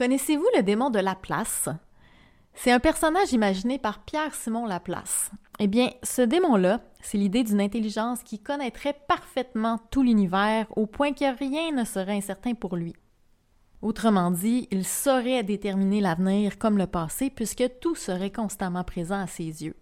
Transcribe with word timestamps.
Connaissez-vous 0.00 0.48
le 0.56 0.62
démon 0.62 0.88
de 0.88 0.98
Laplace? 0.98 1.68
C'est 2.54 2.72
un 2.72 2.80
personnage 2.80 3.34
imaginé 3.34 3.78
par 3.78 4.02
Pierre-Simon 4.02 4.64
Laplace. 4.64 5.30
Eh 5.58 5.66
bien, 5.66 5.90
ce 6.02 6.22
démon-là, 6.22 6.80
c'est 7.02 7.18
l'idée 7.18 7.44
d'une 7.44 7.60
intelligence 7.60 8.22
qui 8.22 8.38
connaîtrait 8.38 8.98
parfaitement 9.08 9.78
tout 9.90 10.02
l'univers 10.02 10.64
au 10.74 10.86
point 10.86 11.12
que 11.12 11.36
rien 11.38 11.72
ne 11.72 11.84
serait 11.84 12.16
incertain 12.16 12.54
pour 12.54 12.76
lui. 12.76 12.94
Autrement 13.82 14.30
dit, 14.30 14.68
il 14.70 14.86
saurait 14.86 15.42
déterminer 15.42 16.00
l'avenir 16.00 16.56
comme 16.56 16.78
le 16.78 16.86
passé 16.86 17.28
puisque 17.28 17.64
tout 17.82 17.94
serait 17.94 18.32
constamment 18.32 18.84
présent 18.84 19.20
à 19.20 19.26
ses 19.26 19.64
yeux. 19.64 19.76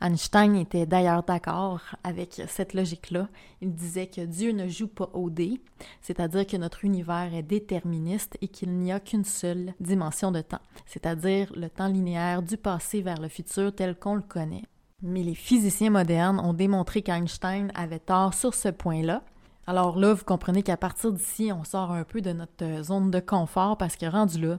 Einstein 0.00 0.54
était 0.54 0.86
d'ailleurs 0.86 1.24
d'accord 1.24 1.80
avec 2.04 2.42
cette 2.48 2.72
logique-là. 2.72 3.28
Il 3.60 3.74
disait 3.74 4.06
que 4.06 4.20
Dieu 4.20 4.52
ne 4.52 4.68
joue 4.68 4.86
pas 4.86 5.10
au 5.12 5.28
dé, 5.28 5.60
c'est-à-dire 6.02 6.46
que 6.46 6.56
notre 6.56 6.84
univers 6.84 7.34
est 7.34 7.42
déterministe 7.42 8.38
et 8.40 8.48
qu'il 8.48 8.70
n'y 8.78 8.92
a 8.92 9.00
qu'une 9.00 9.24
seule 9.24 9.74
dimension 9.80 10.30
de 10.30 10.40
temps, 10.40 10.60
c'est-à-dire 10.86 11.52
le 11.56 11.68
temps 11.68 11.88
linéaire 11.88 12.42
du 12.42 12.56
passé 12.56 13.02
vers 13.02 13.20
le 13.20 13.28
futur 13.28 13.74
tel 13.74 13.96
qu'on 13.96 14.14
le 14.14 14.22
connaît. 14.22 14.64
Mais 15.02 15.22
les 15.22 15.34
physiciens 15.34 15.90
modernes 15.90 16.40
ont 16.40 16.54
démontré 16.54 17.02
qu'Einstein 17.02 17.70
avait 17.74 17.98
tort 17.98 18.34
sur 18.34 18.54
ce 18.54 18.68
point-là. 18.68 19.22
Alors 19.66 19.98
là, 19.98 20.14
vous 20.14 20.24
comprenez 20.24 20.62
qu'à 20.62 20.76
partir 20.76 21.12
d'ici, 21.12 21.52
on 21.52 21.62
sort 21.62 21.92
un 21.92 22.04
peu 22.04 22.20
de 22.20 22.32
notre 22.32 22.82
zone 22.82 23.10
de 23.10 23.20
confort 23.20 23.76
parce 23.76 23.96
que 23.96 24.06
rendu 24.06 24.40
là, 24.40 24.58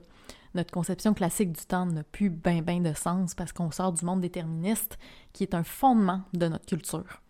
notre 0.54 0.72
conception 0.72 1.14
classique 1.14 1.52
du 1.52 1.64
temps 1.64 1.86
n'a 1.86 2.02
plus 2.02 2.30
bien 2.30 2.62
ben 2.62 2.82
de 2.82 2.92
sens 2.92 3.34
parce 3.34 3.52
qu'on 3.52 3.70
sort 3.70 3.92
du 3.92 4.04
monde 4.04 4.20
déterministe 4.20 4.98
qui 5.32 5.42
est 5.42 5.54
un 5.54 5.64
fondement 5.64 6.22
de 6.32 6.48
notre 6.48 6.66
culture. 6.66 7.20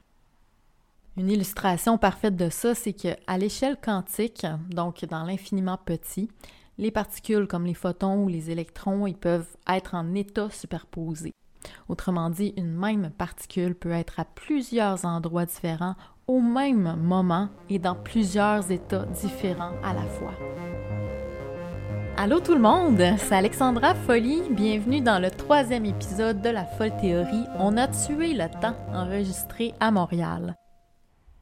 Une 1.16 1.28
illustration 1.28 1.98
parfaite 1.98 2.36
de 2.36 2.48
ça, 2.48 2.74
c'est 2.74 2.92
qu'à 2.92 3.38
l'échelle 3.38 3.76
quantique, 3.76 4.46
donc 4.70 5.04
dans 5.04 5.24
l'infiniment 5.24 5.78
petit, 5.84 6.30
les 6.78 6.90
particules 6.90 7.46
comme 7.46 7.66
les 7.66 7.74
photons 7.74 8.24
ou 8.24 8.28
les 8.28 8.50
électrons, 8.50 9.06
ils 9.06 9.16
peuvent 9.16 9.48
être 9.68 9.94
en 9.94 10.14
état 10.14 10.48
superposé. 10.50 11.32
Autrement 11.88 12.30
dit, 12.30 12.54
une 12.56 12.72
même 12.72 13.10
particule 13.10 13.74
peut 13.74 13.90
être 13.90 14.18
à 14.18 14.24
plusieurs 14.24 15.04
endroits 15.04 15.44
différents 15.44 15.96
au 16.26 16.40
même 16.40 16.96
moment 16.96 17.48
et 17.68 17.78
dans 17.78 17.96
plusieurs 17.96 18.70
états 18.70 19.04
différents 19.06 19.74
à 19.82 19.92
la 19.92 20.06
fois. 20.06 20.32
Allô 22.22 22.38
tout 22.38 22.52
le 22.52 22.60
monde, 22.60 23.02
c'est 23.16 23.34
Alexandra 23.34 23.94
Folly. 23.94 24.42
Bienvenue 24.50 25.00
dans 25.00 25.18
le 25.18 25.30
troisième 25.30 25.86
épisode 25.86 26.42
de 26.42 26.50
la 26.50 26.66
Folle 26.66 26.94
Théorie. 27.00 27.46
On 27.58 27.78
a 27.78 27.88
tué 27.88 28.34
le 28.34 28.46
temps 28.60 28.76
enregistré 28.92 29.72
à 29.80 29.90
Montréal. 29.90 30.54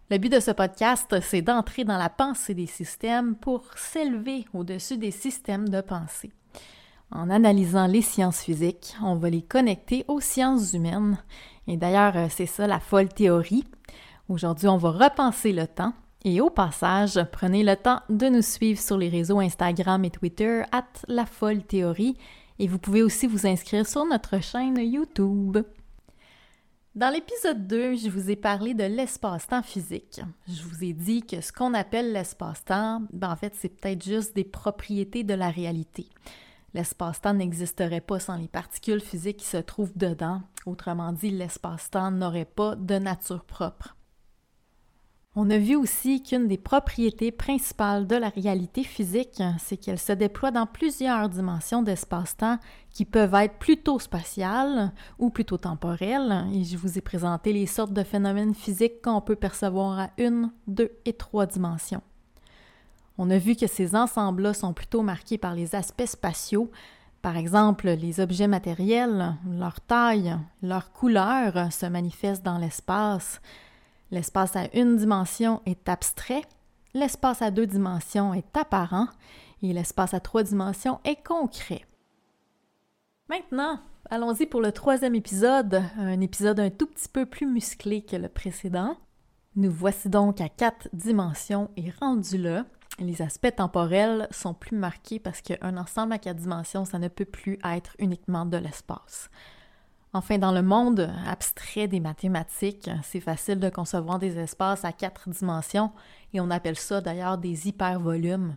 Le 0.08 0.18
but 0.18 0.30
de 0.30 0.38
ce 0.38 0.52
podcast, 0.52 1.16
c'est 1.20 1.42
d'entrer 1.42 1.82
dans 1.82 1.98
la 1.98 2.08
pensée 2.08 2.54
des 2.54 2.68
systèmes 2.68 3.34
pour 3.34 3.64
s'élever 3.74 4.44
au-dessus 4.54 4.98
des 4.98 5.10
systèmes 5.10 5.68
de 5.68 5.80
pensée. 5.80 6.30
En 7.10 7.28
analysant 7.28 7.88
les 7.88 8.02
sciences 8.02 8.42
physiques, 8.42 8.94
on 9.02 9.16
va 9.16 9.30
les 9.30 9.42
connecter 9.42 10.04
aux 10.06 10.20
sciences 10.20 10.74
humaines. 10.74 11.18
Et 11.66 11.76
d'ailleurs, 11.76 12.30
c'est 12.30 12.46
ça 12.46 12.68
la 12.68 12.78
folle 12.78 13.08
théorie. 13.08 13.64
Aujourd'hui, 14.28 14.68
on 14.68 14.76
va 14.76 14.92
repenser 14.92 15.52
le 15.52 15.66
temps 15.66 15.94
et 16.24 16.40
au 16.40 16.50
passage, 16.50 17.18
prenez 17.32 17.62
le 17.62 17.76
temps 17.76 18.00
de 18.08 18.26
nous 18.26 18.42
suivre 18.42 18.80
sur 18.80 18.98
les 18.98 19.08
réseaux 19.08 19.38
Instagram 19.38 20.04
et 20.04 20.10
Twitter, 20.10 20.62
at 20.72 20.88
La 21.06 21.26
Folle 21.26 21.62
Théorie, 21.62 22.16
et 22.58 22.66
vous 22.66 22.78
pouvez 22.78 23.02
aussi 23.02 23.26
vous 23.26 23.46
inscrire 23.46 23.86
sur 23.86 24.04
notre 24.04 24.42
chaîne 24.42 24.78
YouTube. 24.78 25.58
Dans 26.96 27.10
l'épisode 27.10 27.68
2, 27.68 27.94
je 27.94 28.08
vous 28.08 28.30
ai 28.30 28.34
parlé 28.34 28.74
de 28.74 28.82
l'espace-temps 28.82 29.62
physique. 29.62 30.20
Je 30.48 30.62
vous 30.64 30.82
ai 30.82 30.92
dit 30.92 31.22
que 31.22 31.40
ce 31.40 31.52
qu'on 31.52 31.72
appelle 31.74 32.12
l'espace-temps, 32.12 33.02
ben 33.12 33.30
en 33.30 33.36
fait, 33.36 33.54
c'est 33.54 33.68
peut-être 33.68 34.02
juste 34.02 34.34
des 34.34 34.42
propriétés 34.42 35.22
de 35.22 35.34
la 35.34 35.50
réalité. 35.50 36.08
L'espace-temps 36.74 37.34
n'existerait 37.34 38.00
pas 38.00 38.18
sans 38.18 38.36
les 38.36 38.48
particules 38.48 39.00
physiques 39.00 39.36
qui 39.36 39.46
se 39.46 39.58
trouvent 39.58 39.96
dedans. 39.96 40.42
Autrement 40.66 41.12
dit, 41.12 41.30
l'espace-temps 41.30 42.10
n'aurait 42.10 42.44
pas 42.44 42.74
de 42.74 42.98
nature 42.98 43.44
propre. 43.44 43.94
On 45.40 45.50
a 45.50 45.58
vu 45.58 45.76
aussi 45.76 46.20
qu'une 46.20 46.48
des 46.48 46.58
propriétés 46.58 47.30
principales 47.30 48.08
de 48.08 48.16
la 48.16 48.28
réalité 48.28 48.82
physique, 48.82 49.40
c'est 49.60 49.76
qu'elle 49.76 50.00
se 50.00 50.12
déploie 50.12 50.50
dans 50.50 50.66
plusieurs 50.66 51.28
dimensions 51.28 51.80
d'espace-temps 51.80 52.58
qui 52.90 53.04
peuvent 53.04 53.34
être 53.34 53.54
plutôt 53.54 54.00
spatiales 54.00 54.90
ou 55.20 55.30
plutôt 55.30 55.56
temporelles, 55.56 56.44
et 56.52 56.64
je 56.64 56.76
vous 56.76 56.98
ai 56.98 57.00
présenté 57.00 57.52
les 57.52 57.66
sortes 57.66 57.92
de 57.92 58.02
phénomènes 58.02 58.52
physiques 58.52 59.00
qu'on 59.00 59.20
peut 59.20 59.36
percevoir 59.36 60.00
à 60.00 60.10
une, 60.18 60.50
deux 60.66 60.90
et 61.04 61.12
trois 61.12 61.46
dimensions. 61.46 62.02
On 63.16 63.30
a 63.30 63.38
vu 63.38 63.54
que 63.54 63.68
ces 63.68 63.94
ensembles-là 63.94 64.54
sont 64.54 64.72
plutôt 64.72 65.02
marqués 65.02 65.38
par 65.38 65.54
les 65.54 65.76
aspects 65.76 66.06
spatiaux, 66.06 66.68
par 67.22 67.36
exemple, 67.36 67.88
les 67.90 68.18
objets 68.18 68.48
matériels, 68.48 69.36
leur 69.48 69.80
taille, 69.80 70.36
leur 70.62 70.90
couleur 70.92 71.72
se 71.72 71.86
manifestent 71.86 72.44
dans 72.44 72.58
l'espace, 72.58 73.40
L'espace 74.10 74.56
à 74.56 74.74
une 74.74 74.96
dimension 74.96 75.60
est 75.66 75.88
abstrait, 75.88 76.42
l'espace 76.94 77.42
à 77.42 77.50
deux 77.50 77.66
dimensions 77.66 78.32
est 78.32 78.56
apparent 78.56 79.08
et 79.62 79.72
l'espace 79.72 80.14
à 80.14 80.20
trois 80.20 80.42
dimensions 80.42 81.00
est 81.04 81.22
concret. 81.22 81.84
Maintenant, 83.28 83.80
allons-y 84.08 84.46
pour 84.46 84.62
le 84.62 84.72
troisième 84.72 85.14
épisode, 85.14 85.82
un 85.98 86.20
épisode 86.22 86.60
un 86.60 86.70
tout 86.70 86.86
petit 86.86 87.08
peu 87.08 87.26
plus 87.26 87.46
musclé 87.46 88.00
que 88.00 88.16
le 88.16 88.30
précédent. 88.30 88.96
Nous 89.56 89.70
voici 89.70 90.08
donc 90.08 90.40
à 90.40 90.48
quatre 90.48 90.88
dimensions 90.94 91.70
et 91.76 91.90
rendu 92.00 92.38
là. 92.38 92.64
Les 92.98 93.20
aspects 93.20 93.54
temporels 93.54 94.26
sont 94.30 94.54
plus 94.54 94.76
marqués 94.76 95.18
parce 95.18 95.42
qu'un 95.42 95.76
ensemble 95.76 96.14
à 96.14 96.18
quatre 96.18 96.38
dimensions, 96.38 96.86
ça 96.86 96.98
ne 96.98 97.08
peut 97.08 97.26
plus 97.26 97.58
être 97.62 97.94
uniquement 97.98 98.46
de 98.46 98.56
l'espace. 98.56 99.28
Enfin, 100.14 100.38
dans 100.38 100.52
le 100.52 100.62
monde 100.62 101.10
abstrait 101.26 101.86
des 101.86 102.00
mathématiques, 102.00 102.90
c'est 103.02 103.20
facile 103.20 103.60
de 103.60 103.68
concevoir 103.68 104.18
des 104.18 104.38
espaces 104.38 104.84
à 104.84 104.92
quatre 104.92 105.28
dimensions 105.28 105.92
et 106.32 106.40
on 106.40 106.50
appelle 106.50 106.78
ça 106.78 107.00
d'ailleurs 107.00 107.36
des 107.36 107.68
hypervolumes. 107.68 108.56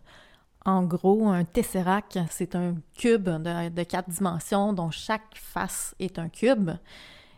En 0.64 0.84
gros, 0.84 1.28
un 1.28 1.44
tesseract, 1.44 2.20
c'est 2.30 2.56
un 2.56 2.76
cube 2.96 3.30
de, 3.30 3.84
quatre 3.84 4.10
dimensions 4.10 4.74
dont 4.74 4.92
chaque 4.92 5.36
face 5.36 5.96
est 6.00 6.20
un 6.20 6.30
cube. 6.30 6.72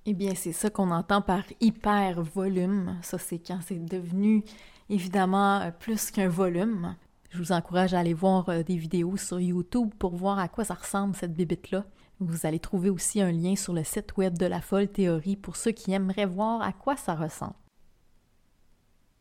Eh 0.06 0.13
bien, 0.13 0.34
c'est 0.35 0.51
ça 0.51 0.69
qu'on 0.69 0.91
entend 0.91 1.22
par 1.22 1.44
hypervolume. 1.62 2.97
Ça, 3.01 3.18
c'est 3.18 3.40
quand 3.40 3.59
c'est 3.66 3.84
devenu 3.84 4.44
évidemment 4.90 5.72
plus 5.80 6.12
qu'un 6.12 6.28
volume. 6.28 6.95
Je 7.30 7.40
vous 7.40 7.51
encourage 7.51 7.94
à 7.94 8.00
aller 8.00 8.13
voir 8.13 8.50
euh, 8.50 8.62
des 8.62 8.75
vidéos 8.75 9.18
sur 9.18 9.40
YouTube 9.40 9.90
pour 9.97 10.16
voir 10.16 10.38
à 10.38 10.47
quoi 10.47 10.66
ça 10.66 10.75
ressemble 10.75 11.16
cette 11.16 11.34
bibite-là. 11.34 11.84
Vous 12.19 12.46
allez 12.46 12.59
trouver 12.59 12.90
aussi 12.90 13.22
un 13.22 13.31
lien 13.31 13.56
sur 13.56 13.74
le 13.74 13.84
site 13.84 14.16
web 14.18 14.38
de 14.38 14.46
la 14.46 14.62
folle 14.62 14.88
théorie 14.88 15.35
pour 15.35 15.56
ceux 15.56 15.72
qui 15.72 15.91
aimeraient 15.91 16.25
voir 16.25 16.62
à 16.62 16.72
quoi 16.72 16.96
ça 16.96 17.16
ressemble. 17.16 17.56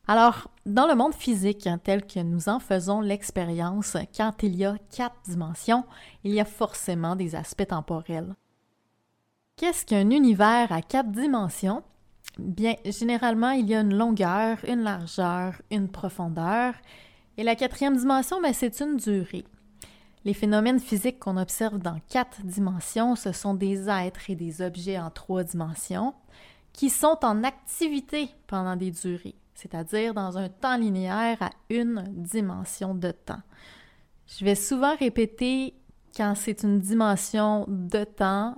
Alors, 0.09 0.51
dans 0.67 0.87
le 0.87 0.95
monde 0.97 1.15
physique 1.15 1.69
tel 1.85 2.05
que 2.07 2.21
nous 2.21 2.49
en 2.49 2.59
faisons 2.59 3.01
l'expérience, 3.01 3.97
quand 4.17 4.33
il 4.43 4.57
y 4.57 4.65
a 4.65 4.77
quatre 4.95 5.21
dimensions, 5.25 5.85
il 6.25 6.33
y 6.33 6.41
a 6.41 6.45
forcément 6.45 7.15
des 7.15 7.37
aspects 7.37 7.69
temporels. 7.69 8.35
Qu'est-ce 9.57 9.87
qu'un 9.87 10.11
univers 10.11 10.73
à 10.73 10.83
quatre 10.83 11.13
dimensions? 11.13 11.85
Bien, 12.39 12.75
généralement, 12.85 13.51
il 13.51 13.69
y 13.69 13.75
a 13.75 13.81
une 13.81 13.97
longueur, 13.97 14.59
une 14.67 14.83
largeur, 14.83 15.61
une 15.71 15.89
profondeur, 15.89 16.75
et 17.37 17.45
la 17.45 17.55
quatrième 17.55 17.97
dimension, 17.97 18.41
ben, 18.41 18.53
c'est 18.53 18.81
une 18.81 18.97
durée. 18.97 19.45
Les 20.25 20.34
phénomènes 20.34 20.78
physiques 20.78 21.19
qu'on 21.19 21.37
observe 21.37 21.78
dans 21.78 21.99
quatre 22.09 22.43
dimensions, 22.43 23.16
ce 23.16 23.33
sont 23.33 23.55
des 23.55 23.88
êtres 23.88 24.31
et 24.31 24.37
des 24.37 24.62
objets 24.62 24.99
en 24.99 25.10
trois 25.10 25.43
dimensions 25.43 26.15
qui 26.72 26.91
sont 26.91 27.19
en 27.22 27.44
activité 27.44 28.31
pendant 28.47 28.77
des 28.77 28.93
durées, 28.93 29.34
c'est-à-dire 29.55 30.15
dans 30.15 30.38
un 30.38 30.49
temps 30.49 30.77
linéaire 30.77 31.43
à 31.43 31.50
une 31.71 32.05
dimension 32.09 32.94
de 32.94 33.11
temps. 33.11 33.43
Je 34.27 34.44
vais 34.44 34.55
souvent 34.55 34.97
répéter 34.97 35.75
quand 36.17 36.35
c'est 36.37 36.62
une 36.62 36.79
dimension 36.79 37.64
de 37.69 38.05
temps, 38.05 38.56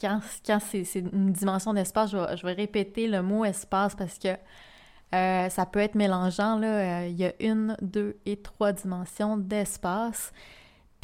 quand, 0.00 0.20
quand 0.44 0.58
c'est 0.60 0.84
une 0.94 1.32
dimension 1.32 1.74
d'espace, 1.74 2.10
je, 2.10 2.46
vais 2.46 2.52
répéter 2.52 3.08
le 3.08 3.22
mot 3.22 3.44
espace 3.44 3.94
parce 3.94 4.18
que 4.18 4.36
euh, 5.14 5.48
ça 5.48 5.66
peut 5.66 5.80
être 5.80 5.94
mélangeant. 5.94 6.58
Là. 6.58 7.02
Euh, 7.02 7.06
il 7.06 7.16
y 7.16 7.24
a 7.24 7.32
une, 7.40 7.76
deux 7.82 8.16
et 8.26 8.36
trois 8.36 8.72
dimensions 8.72 9.36
d'espace. 9.36 10.32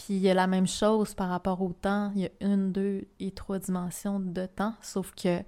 Puis 0.00 0.14
il 0.14 0.22
y 0.22 0.30
a 0.30 0.34
la 0.34 0.46
même 0.46 0.66
chose 0.66 1.12
par 1.12 1.28
rapport 1.28 1.60
au 1.60 1.72
temps. 1.72 2.10
Il 2.14 2.22
y 2.22 2.24
a 2.24 2.30
une, 2.40 2.72
deux 2.72 3.04
et 3.18 3.32
trois 3.32 3.58
dimensions 3.58 4.18
de 4.18 4.46
temps, 4.46 4.72
sauf 4.80 5.12
que 5.14 5.42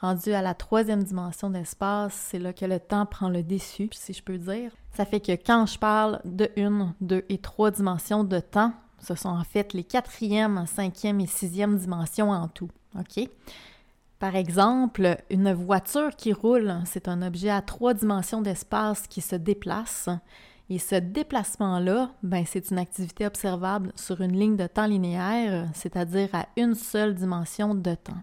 rendu 0.00 0.32
à 0.32 0.40
la 0.40 0.54
troisième 0.54 1.02
dimension 1.02 1.50
d'espace, 1.50 2.14
c'est 2.14 2.38
là 2.38 2.54
que 2.54 2.64
le 2.64 2.80
temps 2.80 3.04
prend 3.04 3.28
le 3.28 3.42
dessus, 3.42 3.90
si 3.92 4.14
je 4.14 4.22
peux 4.22 4.38
dire. 4.38 4.72
Ça 4.94 5.04
fait 5.04 5.20
que 5.20 5.32
quand 5.32 5.66
je 5.66 5.78
parle 5.78 6.20
de 6.24 6.48
une, 6.56 6.94
deux 7.02 7.24
et 7.28 7.36
trois 7.36 7.70
dimensions 7.70 8.24
de 8.24 8.40
temps, 8.40 8.72
ce 8.98 9.14
sont 9.14 9.28
en 9.28 9.44
fait 9.44 9.74
les 9.74 9.84
quatrième, 9.84 10.64
cinquième 10.66 11.20
et 11.20 11.26
sixième 11.26 11.76
dimensions 11.76 12.30
en 12.30 12.48
tout. 12.48 12.70
Par 14.18 14.36
exemple, 14.36 15.18
une 15.28 15.52
voiture 15.52 16.16
qui 16.16 16.32
roule, 16.32 16.76
c'est 16.86 17.08
un 17.08 17.20
objet 17.20 17.50
à 17.50 17.60
trois 17.60 17.92
dimensions 17.92 18.40
d'espace 18.40 19.06
qui 19.06 19.20
se 19.20 19.36
déplace 19.36 20.08
Et 20.70 20.78
ce 20.78 20.94
déplacement-là, 20.94 22.10
ben, 22.22 22.44
c'est 22.46 22.70
une 22.70 22.78
activité 22.78 23.26
observable 23.26 23.92
sur 23.96 24.20
une 24.20 24.38
ligne 24.38 24.56
de 24.56 24.66
temps 24.66 24.86
linéaire, 24.86 25.68
c'est-à-dire 25.74 26.28
à 26.32 26.46
une 26.56 26.74
seule 26.74 27.14
dimension 27.14 27.74
de 27.74 27.94
temps. 27.94 28.22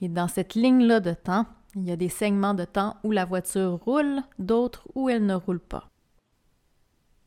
Et 0.00 0.08
dans 0.08 0.28
cette 0.28 0.54
ligne-là 0.54 1.00
de 1.00 1.12
temps, 1.12 1.46
il 1.76 1.88
y 1.88 1.92
a 1.92 1.96
des 1.96 2.08
segments 2.08 2.54
de 2.54 2.64
temps 2.64 2.96
où 3.04 3.12
la 3.12 3.24
voiture 3.24 3.78
roule, 3.84 4.22
d'autres 4.38 4.88
où 4.94 5.08
elle 5.08 5.24
ne 5.24 5.34
roule 5.34 5.60
pas. 5.60 5.88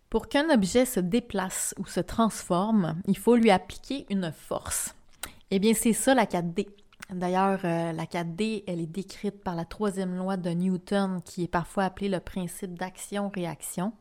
Pour 0.09 0.27
qu'un 0.27 0.49
objet 0.49 0.85
se 0.85 0.99
déplace 0.99 1.73
ou 1.77 1.85
se 1.85 1.99
transforme, 1.99 3.01
il 3.07 3.17
faut 3.17 3.35
lui 3.35 3.51
appliquer 3.51 4.05
une 4.09 4.31
force. 4.31 4.95
Eh 5.51 5.59
bien, 5.59 5.73
c'est 5.73 5.93
ça 5.93 6.13
la 6.13 6.25
4D. 6.25 6.67
D'ailleurs, 7.11 7.59
euh, 7.63 7.91
la 7.91 8.05
4D, 8.05 8.63
elle 8.67 8.79
est 8.79 8.87
décrite 8.87 9.43
par 9.43 9.55
la 9.55 9.65
troisième 9.65 10.15
loi 10.15 10.37
de 10.37 10.49
Newton, 10.49 11.21
qui 11.23 11.43
est 11.43 11.47
parfois 11.47 11.83
appelée 11.85 12.09
le 12.09 12.19
principe 12.19 12.73
d'action-réaction. 12.77 13.93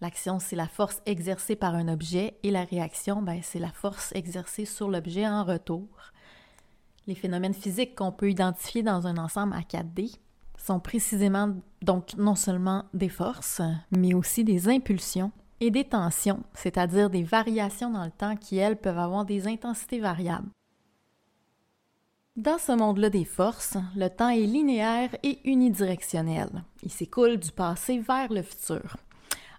L'action, 0.00 0.38
c'est 0.38 0.56
la 0.56 0.68
force 0.68 1.02
exercée 1.06 1.56
par 1.56 1.74
un 1.74 1.88
objet 1.88 2.38
et 2.42 2.50
la 2.50 2.64
réaction, 2.64 3.20
ben, 3.20 3.40
c'est 3.42 3.58
la 3.58 3.72
force 3.72 4.12
exercée 4.14 4.64
sur 4.64 4.88
l'objet 4.88 5.26
en 5.26 5.44
retour. 5.44 5.88
Les 7.06 7.14
phénomènes 7.14 7.54
physiques 7.54 7.96
qu'on 7.96 8.12
peut 8.12 8.30
identifier 8.30 8.82
dans 8.82 9.06
un 9.06 9.18
ensemble 9.18 9.54
à 9.54 9.60
4D 9.60 10.16
sont 10.56 10.80
précisément 10.80 11.54
donc 11.82 12.14
non 12.16 12.34
seulement 12.34 12.84
des 12.94 13.08
forces, 13.08 13.60
mais 13.90 14.14
aussi 14.14 14.44
des 14.44 14.68
impulsions 14.68 15.32
et 15.60 15.70
des 15.70 15.84
tensions, 15.84 16.42
c'est-à-dire 16.54 17.10
des 17.10 17.22
variations 17.22 17.90
dans 17.90 18.04
le 18.04 18.10
temps 18.10 18.36
qui, 18.36 18.56
elles, 18.56 18.76
peuvent 18.76 18.98
avoir 18.98 19.24
des 19.24 19.48
intensités 19.48 20.00
variables. 20.00 20.48
Dans 22.40 22.56
ce 22.56 22.72
monde-là 22.72 23.10
des 23.10 23.26
forces, 23.26 23.76
le 23.94 24.08
temps 24.08 24.30
est 24.30 24.46
linéaire 24.46 25.10
et 25.22 25.40
unidirectionnel. 25.44 26.48
Il 26.82 26.90
s'écoule 26.90 27.36
du 27.36 27.52
passé 27.52 27.98
vers 27.98 28.32
le 28.32 28.40
futur. 28.40 28.96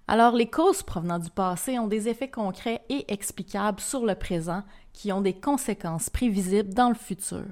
Alors, 0.08 0.34
les 0.34 0.50
causes 0.50 0.82
provenant 0.82 1.20
du 1.20 1.30
passé 1.30 1.78
ont 1.78 1.86
des 1.86 2.10
effets 2.10 2.32
concrets 2.32 2.82
et 2.90 3.06
explicables 3.14 3.80
sur 3.80 4.04
le 4.04 4.16
présent 4.16 4.64
qui 4.94 5.12
ont 5.12 5.22
des 5.22 5.36
conséquences 5.36 6.10
prévisibles 6.10 6.74
dans 6.74 6.90
le 6.90 6.96
futur. 6.96 7.46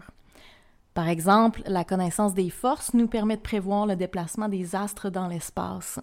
Par 0.95 1.07
exemple, 1.07 1.61
la 1.67 1.83
connaissance 1.83 2.33
des 2.33 2.49
forces 2.49 2.95
nous 2.95 3.07
permet 3.07 3.37
de 3.37 3.43
prévoir 3.43 3.85
le 3.85 3.95
déplacement 3.95 4.49
des 4.49 4.75
astres 4.75 5.11
dans 5.11 5.27
l'espace. 5.27 5.99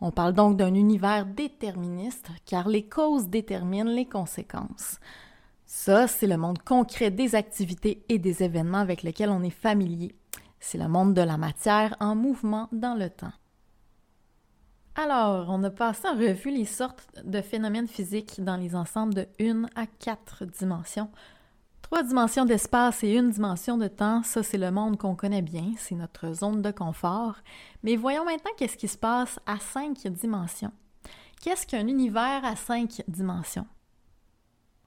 On 0.00 0.10
parle 0.10 0.32
donc 0.32 0.56
d'un 0.56 0.72
univers 0.72 1.26
déterministe 1.26 2.30
car 2.46 2.68
les 2.68 2.86
causes 2.86 3.28
déterminent 3.28 3.90
les 3.90 4.06
conséquences. 4.06 4.98
Ça, 5.66 6.06
c'est 6.06 6.28
le 6.28 6.36
monde 6.36 6.62
concret 6.62 7.10
des 7.10 7.34
activités 7.34 8.04
et 8.08 8.18
des 8.18 8.44
événements 8.44 8.78
avec 8.78 9.02
lesquels 9.02 9.30
on 9.30 9.42
est 9.42 9.50
familier. 9.50 10.14
C'est 10.60 10.78
le 10.78 10.88
monde 10.88 11.12
de 11.12 11.22
la 11.22 11.36
matière 11.36 11.96
en 11.98 12.14
mouvement 12.14 12.68
dans 12.72 12.94
le 12.94 13.10
temps. 13.10 13.32
Alors, 14.94 15.48
on 15.50 15.62
a 15.64 15.70
passé 15.70 16.08
en 16.08 16.16
revue 16.16 16.50
les 16.50 16.64
sortes 16.64 17.06
de 17.24 17.42
phénomènes 17.42 17.88
physiques 17.88 18.42
dans 18.42 18.56
les 18.56 18.74
ensembles 18.76 19.12
de 19.12 19.26
1 19.40 19.66
à 19.74 19.86
4 19.86 20.46
dimensions. 20.46 21.10
Trois 21.82 22.02
dimensions 22.02 22.44
d'espace 22.44 23.04
et 23.04 23.12
une 23.14 23.30
dimension 23.30 23.76
de 23.76 23.88
temps, 23.88 24.22
ça 24.22 24.42
c'est 24.42 24.58
le 24.58 24.70
monde 24.70 24.96
qu'on 24.96 25.14
connaît 25.14 25.42
bien, 25.42 25.72
c'est 25.76 25.94
notre 25.94 26.32
zone 26.32 26.62
de 26.62 26.70
confort. 26.70 27.36
Mais 27.82 27.96
voyons 27.96 28.24
maintenant 28.24 28.50
qu'est-ce 28.56 28.76
qui 28.76 28.88
se 28.88 28.98
passe 28.98 29.38
à 29.46 29.58
5 29.58 30.06
dimensions. 30.08 30.72
Qu'est-ce 31.42 31.66
qu'un 31.66 31.86
univers 31.86 32.44
à 32.44 32.56
5 32.56 33.02
dimensions? 33.06 33.66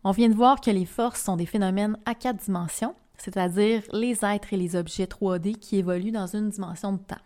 On 0.03 0.11
vient 0.11 0.29
de 0.29 0.35
voir 0.35 0.61
que 0.61 0.71
les 0.71 0.85
forces 0.85 1.21
sont 1.21 1.35
des 1.35 1.45
phénomènes 1.45 1.97
à 2.05 2.15
quatre 2.15 2.37
dimensions, 2.37 2.95
c'est-à-dire 3.17 3.83
les 3.91 4.23
êtres 4.23 4.53
et 4.53 4.57
les 4.57 4.77
objets 4.77 5.05
3D 5.05 5.57
qui 5.57 5.77
évoluent 5.77 6.11
dans 6.11 6.27
une 6.27 6.49
dimension 6.49 6.93
de 6.93 6.99
temps. 6.99 7.17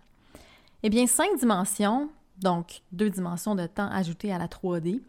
Eh 0.81 0.89
bien, 0.89 1.05
cinq 1.05 1.37
dimensions, 1.37 2.09
donc 2.39 2.81
deux 2.91 3.11
dimensions 3.11 3.53
de 3.53 3.67
temps 3.67 3.89
ajoutées 3.91 4.33
à 4.33 4.39
la 4.39 4.47
3D, 4.47 5.01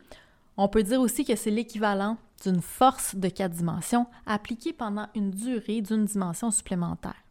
on 0.58 0.68
peut 0.68 0.82
dire 0.82 1.00
aussi 1.00 1.24
que 1.24 1.36
c'est 1.36 1.50
l'équivalent 1.50 2.18
d'une 2.44 2.60
force 2.60 3.16
de 3.16 3.28
quatre 3.28 3.54
dimensions 3.54 4.06
appliquée 4.26 4.74
pendant 4.74 5.08
une 5.14 5.30
durée 5.30 5.80
d'une 5.80 6.04
dimension 6.04 6.50
supplémentaire. 6.50 7.24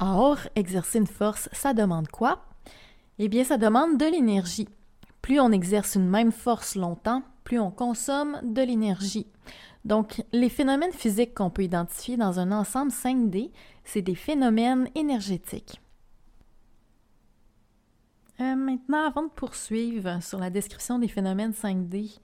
Or, 0.00 0.38
exercer 0.54 0.98
une 0.98 1.06
force, 1.06 1.48
ça 1.52 1.74
demande 1.74 2.08
quoi? 2.08 2.44
Eh 3.18 3.28
bien, 3.28 3.42
ça 3.42 3.58
demande 3.58 3.98
de 3.98 4.06
l'énergie. 4.06 4.68
Plus 5.20 5.40
on 5.40 5.50
exerce 5.52 5.96
une 5.96 6.08
même 6.08 6.32
force 6.32 6.76
longtemps, 6.76 7.22
plus 7.44 7.58
on 7.58 7.70
consomme 7.70 8.40
de 8.42 8.62
l'énergie. 8.62 9.26
Donc, 9.84 10.22
les 10.32 10.48
phénomènes 10.48 10.92
physiques 10.92 11.34
qu'on 11.34 11.50
peut 11.50 11.64
identifier 11.64 12.16
dans 12.16 12.38
un 12.38 12.52
ensemble 12.52 12.92
5D, 12.92 13.50
c'est 13.84 14.02
des 14.02 14.14
phénomènes 14.14 14.88
énergétiques. 14.94 15.80
Euh, 18.40 18.54
maintenant, 18.54 19.06
avant 19.06 19.24
de 19.24 19.30
poursuivre 19.30 20.22
sur 20.22 20.38
la 20.38 20.50
description 20.50 20.98
des 20.98 21.08
phénomènes 21.08 21.52
5D, 21.52 22.18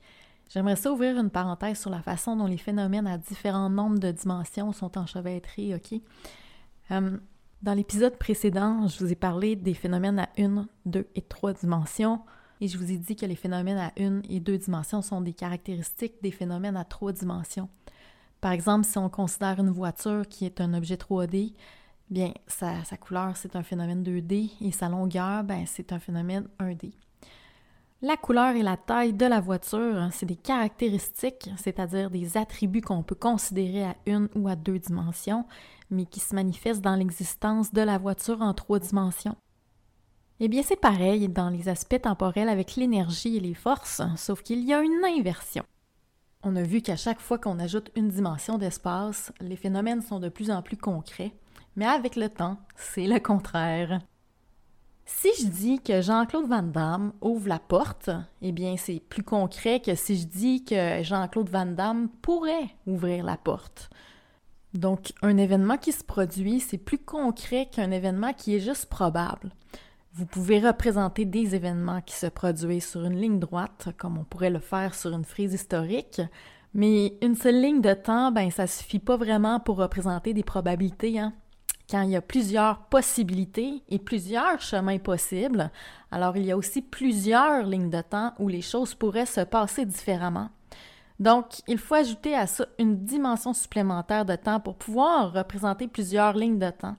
j'aimerais 0.49 0.75
ça 0.75 0.91
ouvrir 0.91 1.19
une 1.19 1.29
parenthèse 1.29 1.79
sur 1.79 1.89
la 1.89 2.01
façon 2.01 2.35
dont 2.35 2.47
les 2.47 2.57
phénomènes 2.57 3.07
à 3.07 3.17
différents 3.17 3.69
nombres 3.69 3.99
de 3.99 4.11
dimensions 4.11 4.71
sont 4.71 4.97
enchevêtrés, 4.97 5.75
OK? 5.75 5.99
Euh, 6.91 7.17
dans 7.61 7.73
l'épisode 7.73 8.17
précédent, 8.17 8.87
je 8.87 8.99
vous 8.99 9.11
ai 9.11 9.15
parlé 9.15 9.55
des 9.57 9.73
phénomènes 9.73 10.19
à 10.19 10.29
une, 10.37 10.67
deux 10.85 11.07
et 11.15 11.21
trois 11.21 11.53
dimensions. 11.53 12.21
Et 12.61 12.67
je 12.67 12.77
vous 12.77 12.91
ai 12.91 12.97
dit 12.97 13.15
que 13.15 13.25
les 13.25 13.35
phénomènes 13.35 13.77
à 13.77 13.91
une 13.97 14.21
et 14.29 14.39
deux 14.39 14.57
dimensions 14.57 15.01
sont 15.01 15.21
des 15.21 15.33
caractéristiques 15.33 16.21
des 16.21 16.31
phénomènes 16.31 16.75
à 16.75 16.83
trois 16.83 17.13
dimensions. 17.13 17.69
Par 18.41 18.51
exemple, 18.51 18.85
si 18.85 18.97
on 18.97 19.09
considère 19.09 19.59
une 19.59 19.69
voiture 19.69 20.27
qui 20.27 20.45
est 20.45 20.61
un 20.61 20.73
objet 20.73 20.95
3D, 20.95 21.53
bien, 22.09 22.33
sa, 22.47 22.83
couleur, 22.97 23.35
c'est 23.37 23.55
un 23.55 23.63
phénomène 23.63 24.03
2D 24.03 24.51
et 24.61 24.71
sa 24.71 24.89
longueur, 24.89 25.43
ben, 25.43 25.65
c'est 25.65 25.93
un 25.93 25.99
phénomène 25.99 26.47
1D. 26.59 26.91
La 28.01 28.15
couleur 28.15 28.55
et 28.55 28.63
la 28.63 28.77
taille 28.77 29.11
de 29.11 29.25
la 29.25 29.41
voiture, 29.41 29.97
hein, 29.97 30.09
c'est 30.11 30.25
des 30.25 30.37
caractéristiques, 30.37 31.49
c'est-à-dire 31.57 32.09
des 32.09 32.37
attributs 32.37 32.81
qu'on 32.81 33.03
peut 33.03 33.15
considérer 33.15 33.83
à 33.83 33.95
une 34.05 34.29
ou 34.35 34.47
à 34.47 34.55
deux 34.55 34.79
dimensions, 34.79 35.45
mais 35.91 36.05
qui 36.05 36.21
se 36.21 36.33
manifestent 36.33 36.81
dans 36.81 36.95
l'existence 36.95 37.73
de 37.73 37.81
la 37.81 37.97
voiture 37.97 38.41
en 38.41 38.53
trois 38.53 38.79
dimensions. 38.79 39.35
Eh 40.41 40.47
bien, 40.47 40.63
c'est 40.63 40.79
pareil 40.79 41.27
dans 41.27 41.49
les 41.49 41.67
aspects 41.67 42.01
temporels 42.01 42.47
avec 42.47 42.77
l'énergie 42.77 43.35
et 43.35 43.41
les 43.41 43.53
forces, 43.53 44.01
sauf 44.15 44.41
qu'il 44.41 44.63
y 44.63 44.73
a 44.73 44.81
une 44.81 45.03
inversion. 45.03 45.63
On 46.43 46.55
a 46.55 46.63
vu 46.63 46.81
qu'à 46.81 46.95
chaque 46.95 47.19
fois 47.19 47.37
qu'on 47.37 47.59
ajoute 47.59 47.91
une 47.97 48.07
dimension 48.07 48.57
d'espace, 48.57 49.33
les 49.41 49.57
phénomènes 49.57 50.01
sont 50.01 50.21
de 50.21 50.29
plus 50.29 50.49
en 50.49 50.61
plus 50.61 50.77
concrets, 50.77 51.33
mais 51.75 51.85
avec 51.85 52.15
le 52.15 52.29
temps, 52.29 52.57
c'est 52.77 53.05
le 53.05 53.19
contraire. 53.19 53.99
Si 55.05 55.27
je 55.41 55.47
dis 55.47 55.81
que 55.81 56.01
Jean-Claude 56.01 56.47
Van 56.47 56.63
Damme 56.63 57.11
ouvre 57.19 57.49
la 57.49 57.59
porte, 57.59 58.09
eh 58.41 58.53
bien, 58.53 58.77
c'est 58.77 59.01
plus 59.09 59.23
concret 59.23 59.81
que 59.81 59.95
si 59.95 60.17
je 60.17 60.25
dis 60.25 60.63
que 60.63 61.03
Jean-Claude 61.03 61.49
Van 61.49 61.65
Damme 61.65 62.07
pourrait 62.21 62.69
ouvrir 62.87 63.25
la 63.25 63.35
porte. 63.35 63.89
Donc, 64.73 65.11
un 65.21 65.35
événement 65.35 65.77
qui 65.77 65.91
se 65.91 66.03
produit, 66.05 66.61
c'est 66.61 66.77
plus 66.77 66.99
concret 66.99 67.67
qu'un 67.69 67.91
événement 67.91 68.31
qui 68.31 68.55
est 68.55 68.61
juste 68.61 68.85
probable. 68.85 69.51
Vous 70.19 70.25
pouvez 70.25 70.59
représenter 70.59 71.23
des 71.23 71.55
événements 71.55 72.01
qui 72.01 72.13
se 72.13 72.25
produisent 72.25 72.89
sur 72.89 73.05
une 73.05 73.15
ligne 73.15 73.39
droite, 73.39 73.87
comme 73.97 74.17
on 74.17 74.25
pourrait 74.25 74.49
le 74.49 74.59
faire 74.59 74.93
sur 74.93 75.13
une 75.13 75.23
frise 75.23 75.53
historique, 75.53 76.21
mais 76.73 77.13
une 77.21 77.35
seule 77.35 77.61
ligne 77.61 77.79
de 77.79 77.93
temps, 77.93 78.29
ben 78.29 78.51
ça 78.51 78.67
suffit 78.67 78.99
pas 78.99 79.15
vraiment 79.15 79.61
pour 79.61 79.77
représenter 79.77 80.33
des 80.33 80.43
probabilités. 80.43 81.17
Hein? 81.21 81.31
Quand 81.89 82.01
il 82.01 82.09
y 82.09 82.17
a 82.17 82.21
plusieurs 82.21 82.79
possibilités 82.87 83.81
et 83.87 83.97
plusieurs 83.97 84.59
chemins 84.59 84.97
possibles, 84.97 85.71
alors 86.11 86.35
il 86.35 86.43
y 86.43 86.51
a 86.51 86.57
aussi 86.57 86.81
plusieurs 86.81 87.63
lignes 87.63 87.89
de 87.89 88.01
temps 88.01 88.33
où 88.39 88.49
les 88.49 88.61
choses 88.61 88.95
pourraient 88.95 89.25
se 89.25 89.39
passer 89.39 89.85
différemment. 89.85 90.49
Donc, 91.21 91.61
il 91.65 91.77
faut 91.77 91.95
ajouter 91.95 92.35
à 92.35 92.45
ça 92.45 92.65
une 92.77 93.05
dimension 93.05 93.53
supplémentaire 93.53 94.25
de 94.25 94.35
temps 94.35 94.59
pour 94.59 94.75
pouvoir 94.75 95.31
représenter 95.31 95.87
plusieurs 95.87 96.33
lignes 96.33 96.59
de 96.59 96.71
temps. 96.71 96.97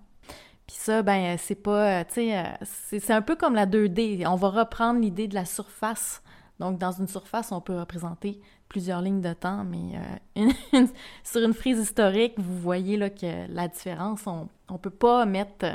Puis 0.71 0.79
ça, 0.79 1.03
ben, 1.03 1.37
c'est 1.37 1.57
pas, 1.57 2.01
euh, 2.01 2.05
tu 2.09 2.33
euh, 2.33 2.45
c'est 2.63 3.11
un 3.11 3.23
peu 3.23 3.35
comme 3.35 3.57
la 3.57 3.67
2D. 3.67 4.25
On 4.29 4.37
va 4.37 4.51
reprendre 4.51 5.01
l'idée 5.01 5.27
de 5.27 5.35
la 5.35 5.45
surface. 5.45 6.23
Donc, 6.61 6.79
dans 6.79 6.93
une 6.93 7.09
surface, 7.09 7.51
on 7.51 7.61
peut 7.61 7.77
représenter 7.77 8.41
plusieurs 8.69 9.03
lignes 9.03 9.21
de 9.21 9.33
temps, 9.33 9.65
mais 9.65 9.99
euh, 10.39 10.87
sur 11.25 11.43
une 11.43 11.55
frise 11.55 11.81
historique, 11.81 12.35
vous 12.39 12.57
voyez 12.57 13.01
que 13.11 13.53
la 13.53 13.67
différence, 13.67 14.29
on 14.29 14.49
ne 14.71 14.79
peut 14.79 14.91
pas 14.91 15.27
mettre 15.27 15.67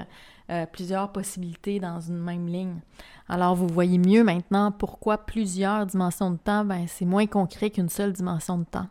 plusieurs 0.71 1.11
possibilités 1.11 1.81
dans 1.81 1.99
une 1.99 2.19
même 2.19 2.47
ligne. 2.47 2.79
Alors, 3.27 3.53
vous 3.53 3.67
voyez 3.67 3.97
mieux 3.97 4.23
maintenant 4.23 4.71
pourquoi 4.71 5.17
plusieurs 5.17 5.85
dimensions 5.87 6.31
de 6.31 6.37
temps, 6.37 6.63
ben, 6.63 6.85
c'est 6.87 7.03
moins 7.03 7.27
concret 7.27 7.69
qu'une 7.69 7.89
seule 7.89 8.13
dimension 8.13 8.59
de 8.59 8.63
temps. 8.63 8.87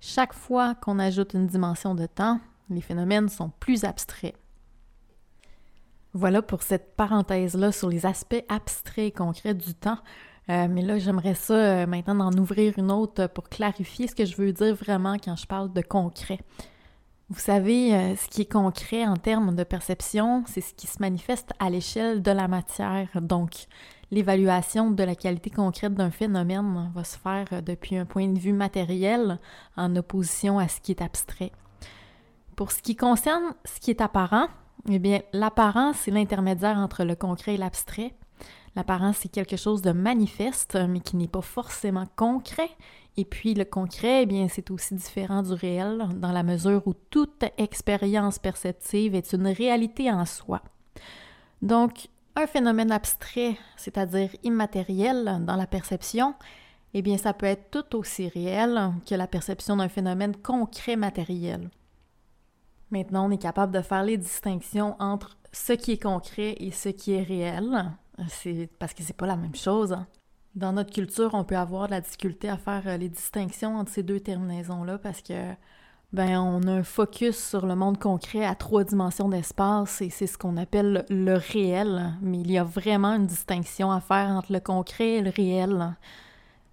Chaque 0.00 0.34
fois 0.34 0.76
qu'on 0.76 1.00
ajoute 1.00 1.34
une 1.34 1.48
dimension 1.48 1.96
de 1.96 2.06
temps, 2.06 2.38
les 2.70 2.80
phénomènes 2.80 3.28
sont 3.28 3.50
plus 3.58 3.82
abstraits. 3.82 4.36
Voilà 6.14 6.42
pour 6.42 6.62
cette 6.62 6.94
parenthèse-là 6.94 7.72
sur 7.72 7.88
les 7.88 8.04
aspects 8.04 8.44
abstraits 8.48 9.06
et 9.06 9.12
concrets 9.12 9.54
du 9.54 9.74
temps. 9.74 9.98
Euh, 10.50 10.66
mais 10.68 10.82
là, 10.82 10.98
j'aimerais 10.98 11.34
ça 11.34 11.54
euh, 11.54 11.86
maintenant 11.86 12.14
d'en 12.30 12.38
ouvrir 12.38 12.74
une 12.78 12.90
autre 12.90 13.28
pour 13.28 13.48
clarifier 13.48 14.08
ce 14.08 14.14
que 14.14 14.24
je 14.24 14.36
veux 14.36 14.52
dire 14.52 14.74
vraiment 14.74 15.16
quand 15.16 15.36
je 15.36 15.46
parle 15.46 15.72
de 15.72 15.80
concret. 15.80 16.40
Vous 17.30 17.38
savez, 17.38 17.94
euh, 17.94 18.16
ce 18.16 18.28
qui 18.28 18.42
est 18.42 18.52
concret 18.52 19.06
en 19.06 19.16
termes 19.16 19.54
de 19.54 19.64
perception, 19.64 20.44
c'est 20.46 20.60
ce 20.60 20.74
qui 20.74 20.86
se 20.86 21.00
manifeste 21.00 21.52
à 21.58 21.70
l'échelle 21.70 22.20
de 22.20 22.30
la 22.30 22.48
matière. 22.48 23.08
Donc, 23.22 23.66
l'évaluation 24.10 24.90
de 24.90 25.02
la 25.02 25.14
qualité 25.14 25.48
concrète 25.48 25.94
d'un 25.94 26.10
phénomène 26.10 26.90
va 26.94 27.04
se 27.04 27.16
faire 27.16 27.62
depuis 27.62 27.96
un 27.96 28.04
point 28.04 28.28
de 28.28 28.38
vue 28.38 28.52
matériel 28.52 29.38
en 29.78 29.96
opposition 29.96 30.58
à 30.58 30.68
ce 30.68 30.80
qui 30.80 30.92
est 30.92 31.00
abstrait. 31.00 31.52
Pour 32.56 32.72
ce 32.72 32.82
qui 32.82 32.96
concerne 32.96 33.54
ce 33.64 33.80
qui 33.80 33.90
est 33.90 34.02
apparent, 34.02 34.48
eh 34.88 34.98
bien, 34.98 35.20
l'apparent, 35.32 35.92
c'est 35.92 36.10
l'intermédiaire 36.10 36.76
entre 36.76 37.04
le 37.04 37.14
concret 37.14 37.54
et 37.54 37.58
l'abstrait. 37.58 38.14
L'apparent, 38.74 39.12
c'est 39.12 39.28
quelque 39.28 39.56
chose 39.56 39.82
de 39.82 39.92
manifeste, 39.92 40.78
mais 40.88 41.00
qui 41.00 41.16
n'est 41.16 41.28
pas 41.28 41.42
forcément 41.42 42.06
concret. 42.16 42.70
Et 43.16 43.24
puis 43.24 43.54
le 43.54 43.64
concret, 43.64 44.22
eh 44.22 44.26
bien, 44.26 44.48
c'est 44.48 44.70
aussi 44.70 44.94
différent 44.94 45.42
du 45.42 45.52
réel, 45.52 46.08
dans 46.16 46.32
la 46.32 46.42
mesure 46.42 46.82
où 46.86 46.94
toute 47.10 47.44
expérience 47.58 48.38
perceptive 48.38 49.14
est 49.14 49.32
une 49.34 49.48
réalité 49.48 50.10
en 50.10 50.24
soi. 50.24 50.62
Donc, 51.60 52.08
un 52.34 52.46
phénomène 52.46 52.90
abstrait, 52.90 53.56
c'est-à-dire 53.76 54.30
immatériel 54.42 55.42
dans 55.46 55.56
la 55.56 55.66
perception, 55.66 56.34
eh 56.94 57.02
bien, 57.02 57.18
ça 57.18 57.34
peut 57.34 57.46
être 57.46 57.70
tout 57.70 57.96
aussi 57.96 58.28
réel 58.28 58.92
que 59.06 59.14
la 59.14 59.26
perception 59.26 59.76
d'un 59.76 59.88
phénomène 59.88 60.34
concret 60.36 60.96
matériel. 60.96 61.70
Maintenant, 62.92 63.26
on 63.26 63.30
est 63.30 63.38
capable 63.38 63.72
de 63.72 63.80
faire 63.80 64.04
les 64.04 64.18
distinctions 64.18 64.96
entre 64.98 65.38
ce 65.50 65.72
qui 65.72 65.92
est 65.92 66.02
concret 66.02 66.56
et 66.58 66.70
ce 66.70 66.90
qui 66.90 67.14
est 67.14 67.22
réel. 67.22 67.90
C'est 68.28 68.68
parce 68.78 68.92
que 68.92 69.02
c'est 69.02 69.16
pas 69.16 69.26
la 69.26 69.36
même 69.36 69.54
chose. 69.54 69.94
Hein. 69.94 70.06
Dans 70.54 70.74
notre 70.74 70.92
culture, 70.92 71.30
on 71.32 71.42
peut 71.42 71.56
avoir 71.56 71.86
de 71.86 71.92
la 71.92 72.02
difficulté 72.02 72.50
à 72.50 72.58
faire 72.58 72.82
euh, 72.86 72.98
les 72.98 73.08
distinctions 73.08 73.76
entre 73.78 73.90
ces 73.90 74.02
deux 74.02 74.20
terminaisons-là 74.20 74.98
parce 74.98 75.22
que 75.22 75.54
ben 76.12 76.38
on 76.38 76.62
a 76.68 76.72
un 76.72 76.82
focus 76.82 77.38
sur 77.38 77.64
le 77.64 77.74
monde 77.74 77.98
concret 77.98 78.44
à 78.44 78.54
trois 78.54 78.84
dimensions 78.84 79.30
d'espace 79.30 80.02
et 80.02 80.10
c'est 80.10 80.26
ce 80.26 80.36
qu'on 80.36 80.58
appelle 80.58 81.06
le 81.08 81.36
réel, 81.36 82.12
mais 82.20 82.40
il 82.40 82.50
y 82.50 82.58
a 82.58 82.64
vraiment 82.64 83.14
une 83.14 83.26
distinction 83.26 83.90
à 83.90 84.00
faire 84.02 84.28
entre 84.28 84.52
le 84.52 84.60
concret 84.60 85.14
et 85.14 85.22
le 85.22 85.30
réel. 85.30 85.96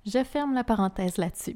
Je 0.05 0.21
ferme 0.25 0.53
la 0.53 0.65
parenthèse 0.65 1.17
là-dessus. 1.17 1.55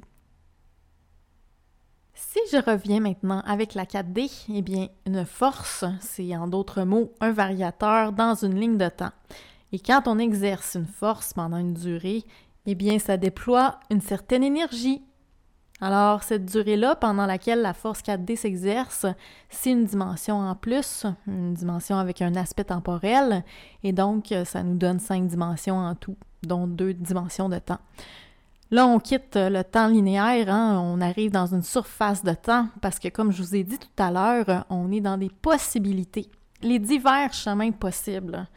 Si 2.30 2.40
je 2.52 2.58
reviens 2.58 3.00
maintenant 3.00 3.42
avec 3.46 3.76
la 3.76 3.86
4D, 3.86 4.48
eh 4.52 4.62
bien, 4.62 4.88
une 5.06 5.26
force, 5.26 5.86
c'est 6.00 6.36
en 6.36 6.48
d'autres 6.48 6.84
mots 6.84 7.12
un 7.22 7.32
variateur 7.32 8.12
dans 8.12 8.34
une 8.34 8.60
ligne 8.60 8.78
de 8.78 8.90
temps. 8.90 9.12
Et 9.72 9.80
quand 9.80 10.08
on 10.08 10.18
exerce 10.18 10.76
une 10.76 10.88
force 10.88 11.34
pendant 11.34 11.58
une 11.58 11.74
durée, 11.74 12.24
eh 12.66 12.76
bien, 12.76 12.98
ça 12.98 13.18
déploie 13.18 13.80
une 13.92 14.02
certaine 14.02 14.44
énergie. 14.44 15.04
Alors, 15.80 16.24
cette 16.24 16.46
durée-là, 16.46 16.96
pendant 16.96 17.26
laquelle 17.26 17.62
la 17.62 17.74
force 17.74 18.02
4D 18.02 18.36
s'exerce, 18.36 19.06
c'est 19.50 19.72
une 19.72 19.86
dimension 19.86 20.40
en 20.40 20.56
plus, 20.56 21.06
une 21.28 21.54
dimension 21.54 21.98
avec 21.98 22.22
un 22.22 22.36
aspect 22.36 22.64
temporel, 22.64 23.44
et 23.84 23.92
donc 23.92 24.34
ça 24.46 24.64
nous 24.64 24.78
donne 24.78 25.00
cinq 25.00 25.28
dimensions 25.28 25.78
en 25.78 25.94
tout, 25.94 26.16
dont 26.42 26.68
deux 26.68 26.94
dimensions 26.94 27.50
de 27.50 27.60
temps. 27.60 27.80
Là, 28.74 28.88
on 28.88 28.98
quitte 28.98 29.36
le 29.36 29.62
temps 29.62 29.88
linéaire, 29.88 30.50
hein, 30.50 30.82
on 30.84 31.00
arrive 31.00 31.30
dans 31.30 31.46
une 31.46 31.62
surface 31.62 32.24
de 32.24 32.34
temps, 32.34 32.70
parce 32.82 32.98
que 32.98 33.08
comme 33.08 33.32
je 33.32 33.44
vous 33.44 33.56
ai 33.56 33.64
dit 33.64 33.78
tout 33.78 34.02
à 34.04 34.10
l'heure, 34.10 34.66
on 34.68 34.92
est 34.92 35.00
dans 35.00 35.20
des 35.20 35.30
possibilités, 35.30 36.32
les 36.64 36.80
divers 36.80 37.32
chemins 37.34 37.70
possibles. 37.70 38.48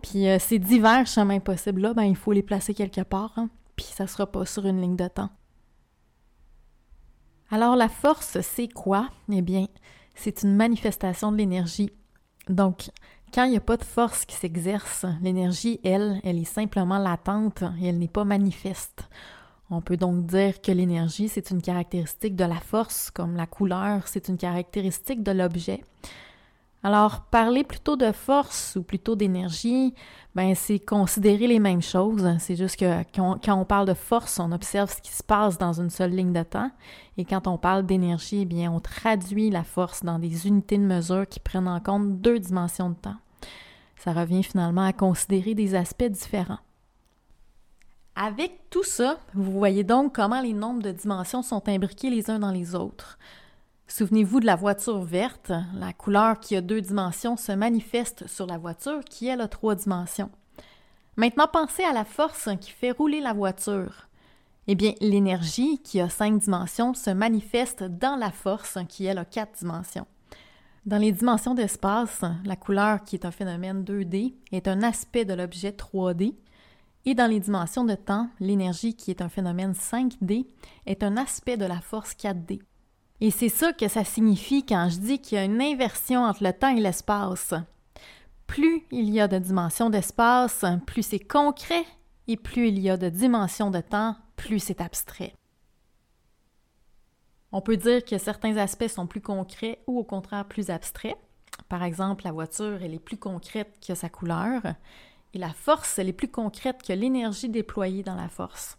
Puis 0.00 0.28
euh, 0.28 0.38
ces 0.38 0.60
divers 0.60 1.08
chemins 1.08 1.40
possibles-là, 1.40 1.92
ben, 1.92 2.04
il 2.04 2.14
faut 2.14 2.30
les 2.30 2.44
placer 2.44 2.72
quelque 2.72 3.00
part, 3.00 3.32
hein, 3.34 3.50
puis 3.74 3.84
ça 3.86 4.04
ne 4.04 4.08
sera 4.08 4.30
pas 4.30 4.46
sur 4.46 4.64
une 4.64 4.80
ligne 4.80 4.94
de 4.94 5.08
temps. 5.08 5.30
Alors 7.50 7.74
la 7.74 7.88
force, 7.88 8.40
c'est 8.42 8.68
quoi? 8.68 9.08
Eh 9.28 9.42
bien, 9.42 9.66
c'est 10.14 10.44
une 10.44 10.54
manifestation 10.54 11.32
de 11.32 11.38
l'énergie. 11.38 11.90
Donc, 12.48 12.90
quand 13.32 13.44
il 13.44 13.50
n'y 13.50 13.56
a 13.56 13.60
pas 13.60 13.76
de 13.76 13.84
force 13.84 14.24
qui 14.24 14.36
s'exerce, 14.36 15.06
l'énergie, 15.22 15.80
elle, 15.84 16.20
elle 16.22 16.38
est 16.38 16.44
simplement 16.44 16.98
latente 16.98 17.62
et 17.80 17.86
elle 17.86 17.98
n'est 17.98 18.08
pas 18.08 18.24
manifeste. 18.24 19.08
On 19.70 19.80
peut 19.80 19.96
donc 19.96 20.26
dire 20.26 20.60
que 20.60 20.70
l'énergie, 20.70 21.28
c'est 21.28 21.50
une 21.50 21.62
caractéristique 21.62 22.36
de 22.36 22.44
la 22.44 22.60
force, 22.60 23.10
comme 23.10 23.36
la 23.36 23.46
couleur, 23.46 24.06
c'est 24.06 24.28
une 24.28 24.36
caractéristique 24.36 25.22
de 25.22 25.32
l'objet. 25.32 25.82
Alors, 26.84 27.20
parler 27.30 27.62
plutôt 27.62 27.94
de 27.94 28.10
force 28.10 28.74
ou 28.74 28.82
plutôt 28.82 29.14
d'énergie, 29.14 29.94
ben 30.34 30.54
c'est 30.56 30.80
considérer 30.80 31.46
les 31.46 31.60
mêmes 31.60 31.82
choses. 31.82 32.28
C'est 32.40 32.56
juste 32.56 32.76
que 32.76 33.02
quand, 33.14 33.38
on 33.48 33.64
parle 33.64 33.86
de 33.86 33.94
force, 33.94 34.40
on 34.40 34.50
observe 34.50 34.92
ce 34.92 35.00
qui 35.00 35.12
se 35.12 35.22
passe 35.22 35.58
dans 35.58 35.80
une 35.80 35.90
seule 35.90 36.10
ligne 36.10 36.32
de 36.32 36.42
temps. 36.42 36.72
Et 37.18 37.24
quand 37.24 37.46
on 37.46 37.56
parle 37.56 37.86
d'énergie, 37.86 38.40
eh 38.42 38.44
bien, 38.46 38.72
on 38.72 38.80
traduit 38.80 39.48
la 39.48 39.62
force 39.62 40.02
dans 40.02 40.18
des 40.18 40.48
unités 40.48 40.76
de 40.76 40.82
mesure 40.82 41.28
qui 41.28 41.38
prennent 41.38 41.68
en 41.68 41.78
compte 41.78 42.20
deux 42.20 42.40
dimensions 42.40 42.90
de 42.90 42.96
temps. 42.96 43.18
Ça 43.96 44.12
revient 44.12 44.42
finalement 44.42 44.84
à 44.84 44.92
considérer 44.92 45.54
des 45.54 45.76
aspects 45.76 46.02
différents. 46.02 46.58
Avec 48.16 48.58
tout 48.70 48.82
ça, 48.82 49.20
vous 49.34 49.52
voyez 49.52 49.84
donc 49.84 50.16
comment 50.16 50.40
les 50.40 50.52
nombres 50.52 50.82
de 50.82 50.90
dimensions 50.90 51.42
sont 51.42 51.66
imbriqués 51.68 52.10
les 52.10 52.28
uns 52.28 52.40
dans 52.40 52.50
les 52.50 52.74
autres. 52.74 53.18
Souvenez-vous 53.94 54.40
de 54.40 54.46
la 54.46 54.56
voiture 54.56 55.02
verte. 55.02 55.52
La 55.74 55.92
couleur 55.92 56.40
qui 56.40 56.56
a 56.56 56.62
deux 56.62 56.80
dimensions 56.80 57.36
se 57.36 57.52
manifeste 57.52 58.26
sur 58.26 58.46
la 58.46 58.56
voiture 58.56 59.04
qui, 59.04 59.26
elle, 59.26 59.42
a 59.42 59.48
trois 59.48 59.74
dimensions. 59.74 60.30
Maintenant, 61.18 61.46
pensez 61.46 61.84
à 61.84 61.92
la 61.92 62.06
force 62.06 62.48
qui 62.58 62.70
fait 62.70 62.92
rouler 62.92 63.20
la 63.20 63.34
voiture. 63.34 64.08
Eh 64.66 64.76
bien, 64.76 64.94
l'énergie 65.02 65.78
qui 65.82 66.00
a 66.00 66.08
cinq 66.08 66.38
dimensions 66.38 66.94
se 66.94 67.10
manifeste 67.10 67.82
dans 67.82 68.16
la 68.16 68.30
force 68.30 68.78
qui, 68.88 69.04
elle, 69.04 69.18
a 69.18 69.26
quatre 69.26 69.58
dimensions. 69.58 70.06
Dans 70.86 70.96
les 70.96 71.12
dimensions 71.12 71.52
d'espace, 71.52 72.22
la 72.46 72.56
couleur 72.56 73.02
qui 73.04 73.16
est 73.16 73.26
un 73.26 73.30
phénomène 73.30 73.84
2D 73.84 74.32
est 74.52 74.68
un 74.68 74.82
aspect 74.82 75.26
de 75.26 75.34
l'objet 75.34 75.72
3D. 75.72 76.34
Et 77.04 77.14
dans 77.14 77.30
les 77.30 77.40
dimensions 77.40 77.84
de 77.84 77.94
temps, 77.94 78.30
l'énergie 78.40 78.94
qui 78.94 79.10
est 79.10 79.20
un 79.20 79.28
phénomène 79.28 79.72
5D 79.72 80.46
est 80.86 81.02
un 81.02 81.18
aspect 81.18 81.58
de 81.58 81.66
la 81.66 81.82
force 81.82 82.14
4D. 82.14 82.62
Et 83.24 83.30
c'est 83.30 83.48
ça 83.48 83.72
que 83.72 83.86
ça 83.86 84.02
signifie 84.02 84.66
quand 84.66 84.88
je 84.90 84.98
dis 84.98 85.20
qu'il 85.20 85.38
y 85.38 85.40
a 85.40 85.44
une 85.44 85.62
inversion 85.62 86.24
entre 86.24 86.42
le 86.42 86.52
temps 86.52 86.76
et 86.76 86.80
l'espace. 86.80 87.54
Plus 88.48 88.82
il 88.90 89.10
y 89.10 89.20
a 89.20 89.28
de 89.28 89.38
dimensions 89.38 89.90
d'espace, 89.90 90.64
plus 90.88 91.04
c'est 91.04 91.20
concret, 91.20 91.84
et 92.26 92.36
plus 92.36 92.66
il 92.66 92.80
y 92.80 92.90
a 92.90 92.96
de 92.96 93.08
dimensions 93.08 93.70
de 93.70 93.80
temps, 93.80 94.16
plus 94.34 94.58
c'est 94.58 94.80
abstrait. 94.80 95.34
On 97.52 97.60
peut 97.60 97.76
dire 97.76 98.04
que 98.04 98.18
certains 98.18 98.56
aspects 98.56 98.88
sont 98.88 99.06
plus 99.06 99.20
concrets 99.20 99.78
ou 99.86 100.00
au 100.00 100.04
contraire 100.04 100.48
plus 100.48 100.70
abstraits. 100.70 101.16
Par 101.68 101.84
exemple, 101.84 102.24
la 102.24 102.32
voiture, 102.32 102.82
elle 102.82 102.92
est 102.92 102.98
plus 102.98 103.18
concrète 103.18 103.78
que 103.86 103.94
sa 103.94 104.08
couleur, 104.08 104.62
et 105.32 105.38
la 105.38 105.52
force, 105.52 105.96
elle 106.00 106.08
est 106.08 106.12
plus 106.12 106.26
concrète 106.26 106.82
que 106.82 106.92
l'énergie 106.92 107.48
déployée 107.48 108.02
dans 108.02 108.16
la 108.16 108.28
force. 108.28 108.78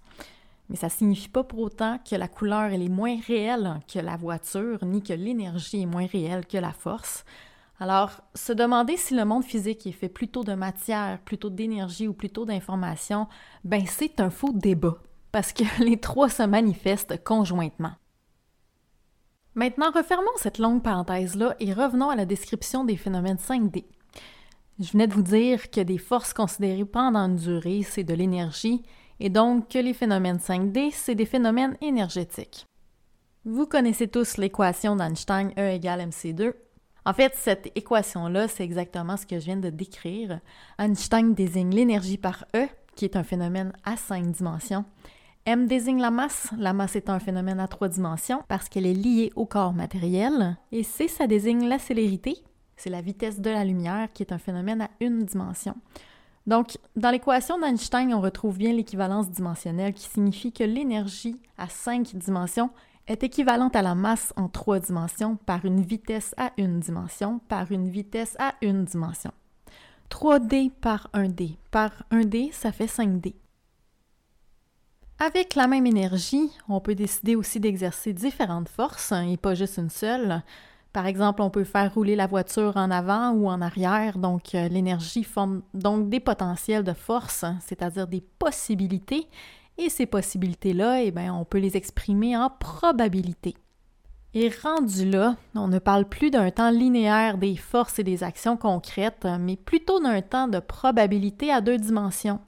Mais 0.69 0.75
ça 0.75 0.87
ne 0.87 0.91
signifie 0.91 1.29
pas 1.29 1.43
pour 1.43 1.59
autant 1.59 1.99
que 1.99 2.15
la 2.15 2.27
couleur 2.27 2.71
est 2.71 2.89
moins 2.89 3.17
réelle 3.27 3.79
que 3.91 3.99
la 3.99 4.15
voiture, 4.15 4.83
ni 4.85 5.01
que 5.03 5.13
l'énergie 5.13 5.81
est 5.81 5.87
moins 5.87 6.07
réelle 6.07 6.45
que 6.45 6.57
la 6.57 6.71
force. 6.71 7.25
Alors, 7.79 8.21
se 8.33 8.53
demander 8.53 8.97
si 8.97 9.13
le 9.15 9.25
monde 9.25 9.43
physique 9.43 9.85
est 9.87 9.91
fait 9.91 10.09
plutôt 10.09 10.43
de 10.43 10.53
matière, 10.53 11.19
plutôt 11.19 11.49
d'énergie 11.49 12.07
ou 12.07 12.13
plutôt 12.13 12.45
d'information, 12.45 13.27
ben 13.63 13.83
c'est 13.85 14.19
un 14.19 14.29
faux 14.29 14.53
débat, 14.53 14.97
parce 15.31 15.51
que 15.51 15.63
les 15.83 15.97
trois 15.97 16.29
se 16.29 16.43
manifestent 16.43 17.23
conjointement. 17.23 17.91
Maintenant, 19.55 19.91
refermons 19.91 20.25
cette 20.37 20.57
longue 20.57 20.81
parenthèse-là 20.81 21.55
et 21.59 21.73
revenons 21.73 22.09
à 22.09 22.15
la 22.15 22.25
description 22.25 22.85
des 22.85 22.97
phénomènes 22.97 23.37
5D. 23.37 23.85
Je 24.79 24.91
venais 24.91 25.07
de 25.07 25.13
vous 25.13 25.21
dire 25.21 25.69
que 25.69 25.81
des 25.81 25.99
forces 25.99 26.33
considérées 26.33 26.85
pendant 26.85 27.27
une 27.27 27.35
durée, 27.35 27.83
c'est 27.83 28.03
de 28.03 28.15
l'énergie, 28.15 28.81
et 29.23 29.29
donc 29.29 29.69
que 29.69 29.79
les 29.79 29.93
phénomènes 29.93 30.37
5D, 30.37 30.91
c'est 30.91 31.15
des 31.15 31.25
phénomènes 31.25 31.77
énergétiques. 31.81 32.65
Vous 33.45 33.65
connaissez 33.65 34.09
tous 34.09 34.35
l'équation 34.35 34.97
d'Einstein 34.97 35.53
E 35.57 35.71
égale 35.71 36.01
mc2. 36.01 36.53
En 37.05 37.13
fait, 37.13 37.33
cette 37.35 37.71
équation-là, 37.73 38.49
c'est 38.49 38.65
exactement 38.65 39.15
ce 39.15 39.25
que 39.25 39.39
je 39.39 39.45
viens 39.45 39.57
de 39.57 39.69
décrire. 39.69 40.41
Einstein 40.77 41.33
désigne 41.33 41.73
l'énergie 41.73 42.17
par 42.17 42.45
E, 42.53 42.67
qui 42.95 43.05
est 43.05 43.15
un 43.15 43.23
phénomène 43.23 43.71
à 43.85 43.95
5 43.95 44.29
dimensions. 44.29 44.83
M 45.45 45.67
désigne 45.67 46.01
la 46.01 46.11
masse. 46.11 46.49
La 46.57 46.73
masse 46.73 46.97
est 46.97 47.09
un 47.09 47.19
phénomène 47.19 47.61
à 47.61 47.69
3 47.69 47.87
dimensions 47.87 48.43
parce 48.49 48.67
qu'elle 48.67 48.85
est 48.85 48.93
liée 48.93 49.31
au 49.37 49.45
corps 49.45 49.73
matériel. 49.73 50.57
Et 50.73 50.83
C, 50.83 51.07
ça 51.07 51.27
désigne 51.27 51.69
la 51.69 51.79
célérité. 51.79 52.43
C'est 52.75 52.89
la 52.89 53.01
vitesse 53.01 53.39
de 53.39 53.49
la 53.49 53.63
lumière 53.63 54.11
qui 54.13 54.23
est 54.23 54.33
un 54.33 54.37
phénomène 54.37 54.81
à 54.81 54.89
une 54.99 55.23
dimension. 55.23 55.75
Donc, 56.45 56.77
dans 56.95 57.09
l'équation 57.09 57.57
d'Einstein, 57.57 58.13
on 58.13 58.21
retrouve 58.21 58.57
bien 58.57 58.73
l'équivalence 58.73 59.29
dimensionnelle 59.29 59.93
qui 59.93 60.09
signifie 60.09 60.51
que 60.51 60.63
l'énergie 60.63 61.39
à 61.57 61.69
cinq 61.69 62.15
dimensions 62.15 62.69
est 63.07 63.23
équivalente 63.23 63.75
à 63.75 63.81
la 63.81 63.95
masse 63.95 64.33
en 64.35 64.49
trois 64.49 64.79
dimensions 64.79 65.37
par 65.45 65.65
une 65.65 65.81
vitesse 65.81 66.33
à 66.37 66.51
une 66.57 66.79
dimension 66.79 67.39
par 67.47 67.71
une 67.71 67.89
vitesse 67.89 68.35
à 68.39 68.55
une 68.61 68.85
dimension. 68.85 69.31
3D 70.09 70.69
par 70.69 71.09
1D 71.13 71.55
par 71.71 71.91
1D, 72.11 72.51
ça 72.51 72.71
fait 72.71 72.85
5D. 72.85 73.33
Avec 75.19 75.55
la 75.55 75.67
même 75.67 75.85
énergie, 75.85 76.51
on 76.67 76.81
peut 76.81 76.95
décider 76.95 77.35
aussi 77.35 77.59
d'exercer 77.59 78.13
différentes 78.13 78.67
forces, 78.67 79.11
hein, 79.11 79.27
et 79.27 79.37
pas 79.37 79.55
juste 79.55 79.77
une 79.77 79.89
seule. 79.89 80.43
Par 80.93 81.07
exemple, 81.07 81.41
on 81.41 81.49
peut 81.49 81.63
faire 81.63 81.91
rouler 81.91 82.15
la 82.15 82.27
voiture 82.27 82.77
en 82.77 82.91
avant 82.91 83.31
ou 83.31 83.49
en 83.49 83.61
arrière, 83.61 84.19
donc 84.19 84.53
euh, 84.53 84.67
l'énergie 84.67 85.23
forme 85.23 85.63
donc 85.73 86.07
des 86.09 86.19
potentiels 86.19 86.83
de 86.83 86.93
force, 86.93 87.45
c'est-à-dire 87.61 88.07
des 88.07 88.21
possibilités, 88.21 89.27
et 89.79 89.89
ces 89.89 90.05
possibilités-là, 90.05 91.01
eh 91.01 91.09
bien, 91.09 91.33
on 91.33 91.45
peut 91.45 91.57
les 91.57 91.77
exprimer 91.77 92.37
en 92.37 92.51
probabilité. 92.51 93.55
Et 94.35 94.49
rendu 94.49 95.09
là, 95.09 95.35
on 95.55 95.67
ne 95.67 95.79
parle 95.79 96.05
plus 96.05 96.29
d'un 96.29 96.51
temps 96.51 96.69
linéaire 96.69 97.39
des 97.39 97.55
forces 97.55 97.97
et 97.97 98.03
des 98.03 98.23
actions 98.23 98.57
concrètes, 98.57 99.27
mais 99.39 99.55
plutôt 99.55 99.99
d'un 99.99 100.21
temps 100.21 100.47
de 100.47 100.59
probabilité 100.59 101.51
à 101.51 101.61
deux 101.61 101.77
dimensions. 101.77 102.39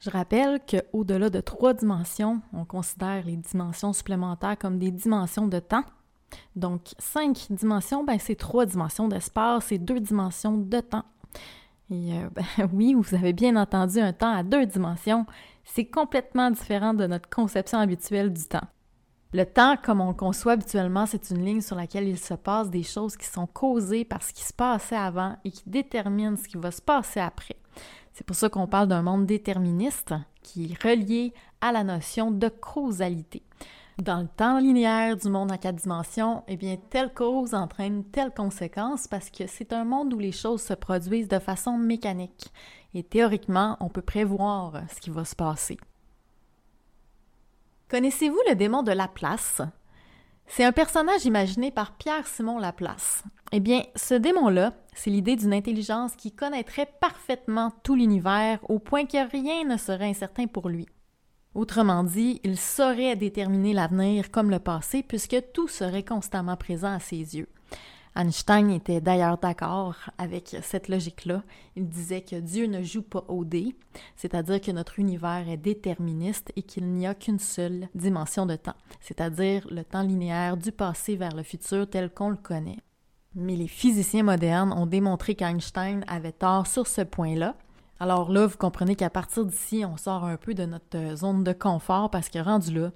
Je 0.00 0.10
rappelle 0.10 0.60
qu'au-delà 0.68 1.30
de 1.30 1.40
trois 1.40 1.74
dimensions, 1.74 2.40
on 2.52 2.64
considère 2.64 3.24
les 3.24 3.36
dimensions 3.36 3.92
supplémentaires 3.92 4.58
comme 4.58 4.80
des 4.80 4.90
dimensions 4.90 5.46
de 5.46 5.60
temps. 5.60 5.84
Donc, 6.56 6.94
cinq 6.98 7.46
dimensions, 7.50 8.04
ben, 8.04 8.18
c'est 8.18 8.34
trois 8.34 8.66
dimensions 8.66 9.08
d'espace 9.08 9.72
et 9.72 9.78
deux 9.78 10.00
dimensions 10.00 10.56
de 10.56 10.80
temps. 10.80 11.04
Et 11.90 12.14
euh, 12.14 12.28
ben, 12.34 12.68
oui, 12.72 12.94
vous 12.94 13.14
avez 13.14 13.32
bien 13.32 13.56
entendu 13.56 13.98
un 13.98 14.12
temps 14.12 14.34
à 14.34 14.42
deux 14.42 14.66
dimensions, 14.66 15.26
c'est 15.64 15.86
complètement 15.86 16.50
différent 16.50 16.94
de 16.94 17.06
notre 17.06 17.28
conception 17.28 17.78
habituelle 17.78 18.32
du 18.32 18.44
temps. 18.44 18.66
Le 19.34 19.46
temps, 19.46 19.76
comme 19.82 20.02
on 20.02 20.08
le 20.08 20.14
conçoit 20.14 20.52
habituellement, 20.52 21.06
c'est 21.06 21.30
une 21.30 21.42
ligne 21.42 21.62
sur 21.62 21.74
laquelle 21.74 22.06
il 22.06 22.18
se 22.18 22.34
passe 22.34 22.68
des 22.68 22.82
choses 22.82 23.16
qui 23.16 23.26
sont 23.26 23.46
causées 23.46 24.04
par 24.04 24.22
ce 24.22 24.32
qui 24.34 24.42
se 24.42 24.52
passait 24.52 24.96
avant 24.96 25.36
et 25.44 25.50
qui 25.50 25.62
déterminent 25.66 26.36
ce 26.36 26.46
qui 26.46 26.58
va 26.58 26.70
se 26.70 26.82
passer 26.82 27.20
après. 27.20 27.56
C'est 28.12 28.26
pour 28.26 28.36
ça 28.36 28.50
qu'on 28.50 28.66
parle 28.66 28.88
d'un 28.88 29.00
monde 29.00 29.24
déterministe 29.24 30.12
qui 30.42 30.70
est 30.70 30.82
relié 30.82 31.32
à 31.62 31.72
la 31.72 31.82
notion 31.82 32.30
de 32.30 32.48
causalité. 32.48 33.42
Dans 34.02 34.20
le 34.20 34.26
temps 34.26 34.58
linéaire 34.58 35.16
du 35.16 35.28
monde 35.28 35.52
en 35.52 35.56
quatre 35.56 35.76
dimensions, 35.76 36.42
eh 36.48 36.56
bien, 36.56 36.76
telle 36.90 37.14
cause 37.14 37.54
entraîne 37.54 38.02
telle 38.02 38.34
conséquence 38.34 39.06
parce 39.06 39.30
que 39.30 39.46
c'est 39.46 39.72
un 39.72 39.84
monde 39.84 40.12
où 40.12 40.18
les 40.18 40.32
choses 40.32 40.60
se 40.60 40.74
produisent 40.74 41.28
de 41.28 41.38
façon 41.38 41.78
mécanique. 41.78 42.52
Et 42.94 43.04
théoriquement, 43.04 43.76
on 43.78 43.88
peut 43.88 44.02
prévoir 44.02 44.82
ce 44.92 45.00
qui 45.00 45.10
va 45.10 45.24
se 45.24 45.36
passer. 45.36 45.76
Connaissez-vous 47.88 48.40
le 48.48 48.56
démon 48.56 48.82
de 48.82 48.90
Laplace? 48.90 49.62
C'est 50.48 50.64
un 50.64 50.72
personnage 50.72 51.24
imaginé 51.24 51.70
par 51.70 51.92
Pierre-Simon 51.92 52.58
Laplace. 52.58 53.22
Eh 53.52 53.60
bien, 53.60 53.84
ce 53.94 54.14
démon-là, 54.14 54.72
c'est 54.94 55.10
l'idée 55.10 55.36
d'une 55.36 55.54
intelligence 55.54 56.16
qui 56.16 56.32
connaîtrait 56.32 56.92
parfaitement 57.00 57.70
tout 57.84 57.94
l'univers 57.94 58.58
au 58.68 58.80
point 58.80 59.06
que 59.06 59.30
rien 59.30 59.64
ne 59.64 59.76
serait 59.76 60.10
incertain 60.10 60.48
pour 60.48 60.68
lui. 60.68 60.88
Autrement 61.54 62.02
dit, 62.02 62.40
il 62.44 62.56
saurait 62.56 63.16
déterminer 63.16 63.74
l'avenir 63.74 64.30
comme 64.30 64.50
le 64.50 64.58
passé 64.58 65.02
puisque 65.02 65.36
tout 65.52 65.68
serait 65.68 66.04
constamment 66.04 66.56
présent 66.56 66.94
à 66.94 67.00
ses 67.00 67.36
yeux. 67.36 67.48
Einstein 68.14 68.70
était 68.70 69.00
d'ailleurs 69.00 69.38
d'accord 69.38 69.96
avec 70.18 70.56
cette 70.62 70.88
logique-là. 70.88 71.42
Il 71.76 71.88
disait 71.88 72.20
que 72.20 72.36
Dieu 72.36 72.66
ne 72.66 72.82
joue 72.82 73.02
pas 73.02 73.24
au 73.28 73.44
dé, 73.44 73.74
c'est-à-dire 74.16 74.60
que 74.60 74.70
notre 74.70 74.98
univers 74.98 75.48
est 75.48 75.56
déterministe 75.56 76.52
et 76.56 76.62
qu'il 76.62 76.86
n'y 76.92 77.06
a 77.06 77.14
qu'une 77.14 77.38
seule 77.38 77.88
dimension 77.94 78.44
de 78.44 78.56
temps, 78.56 78.76
c'est-à-dire 79.00 79.66
le 79.70 79.82
temps 79.82 80.02
linéaire 80.02 80.58
du 80.58 80.72
passé 80.72 81.16
vers 81.16 81.34
le 81.34 81.42
futur 81.42 81.88
tel 81.88 82.10
qu'on 82.10 82.28
le 82.28 82.36
connaît. 82.36 82.80
Mais 83.34 83.56
les 83.56 83.68
physiciens 83.68 84.24
modernes 84.24 84.74
ont 84.74 84.86
démontré 84.86 85.34
qu'Einstein 85.34 86.04
avait 86.06 86.32
tort 86.32 86.66
sur 86.66 86.86
ce 86.86 87.00
point-là. 87.00 87.56
Alors 88.02 88.32
là, 88.32 88.48
vous 88.48 88.56
comprenez 88.56 88.96
qu'à 88.96 89.10
partir 89.10 89.46
d'ici, 89.46 89.84
on 89.86 89.96
sort 89.96 90.24
un 90.24 90.36
peu 90.36 90.54
de 90.54 90.64
notre 90.66 91.14
zone 91.14 91.44
de 91.44 91.52
confort 91.52 92.10
parce 92.10 92.30
que 92.30 92.40
rendu 92.40 92.74
là, 92.74 92.90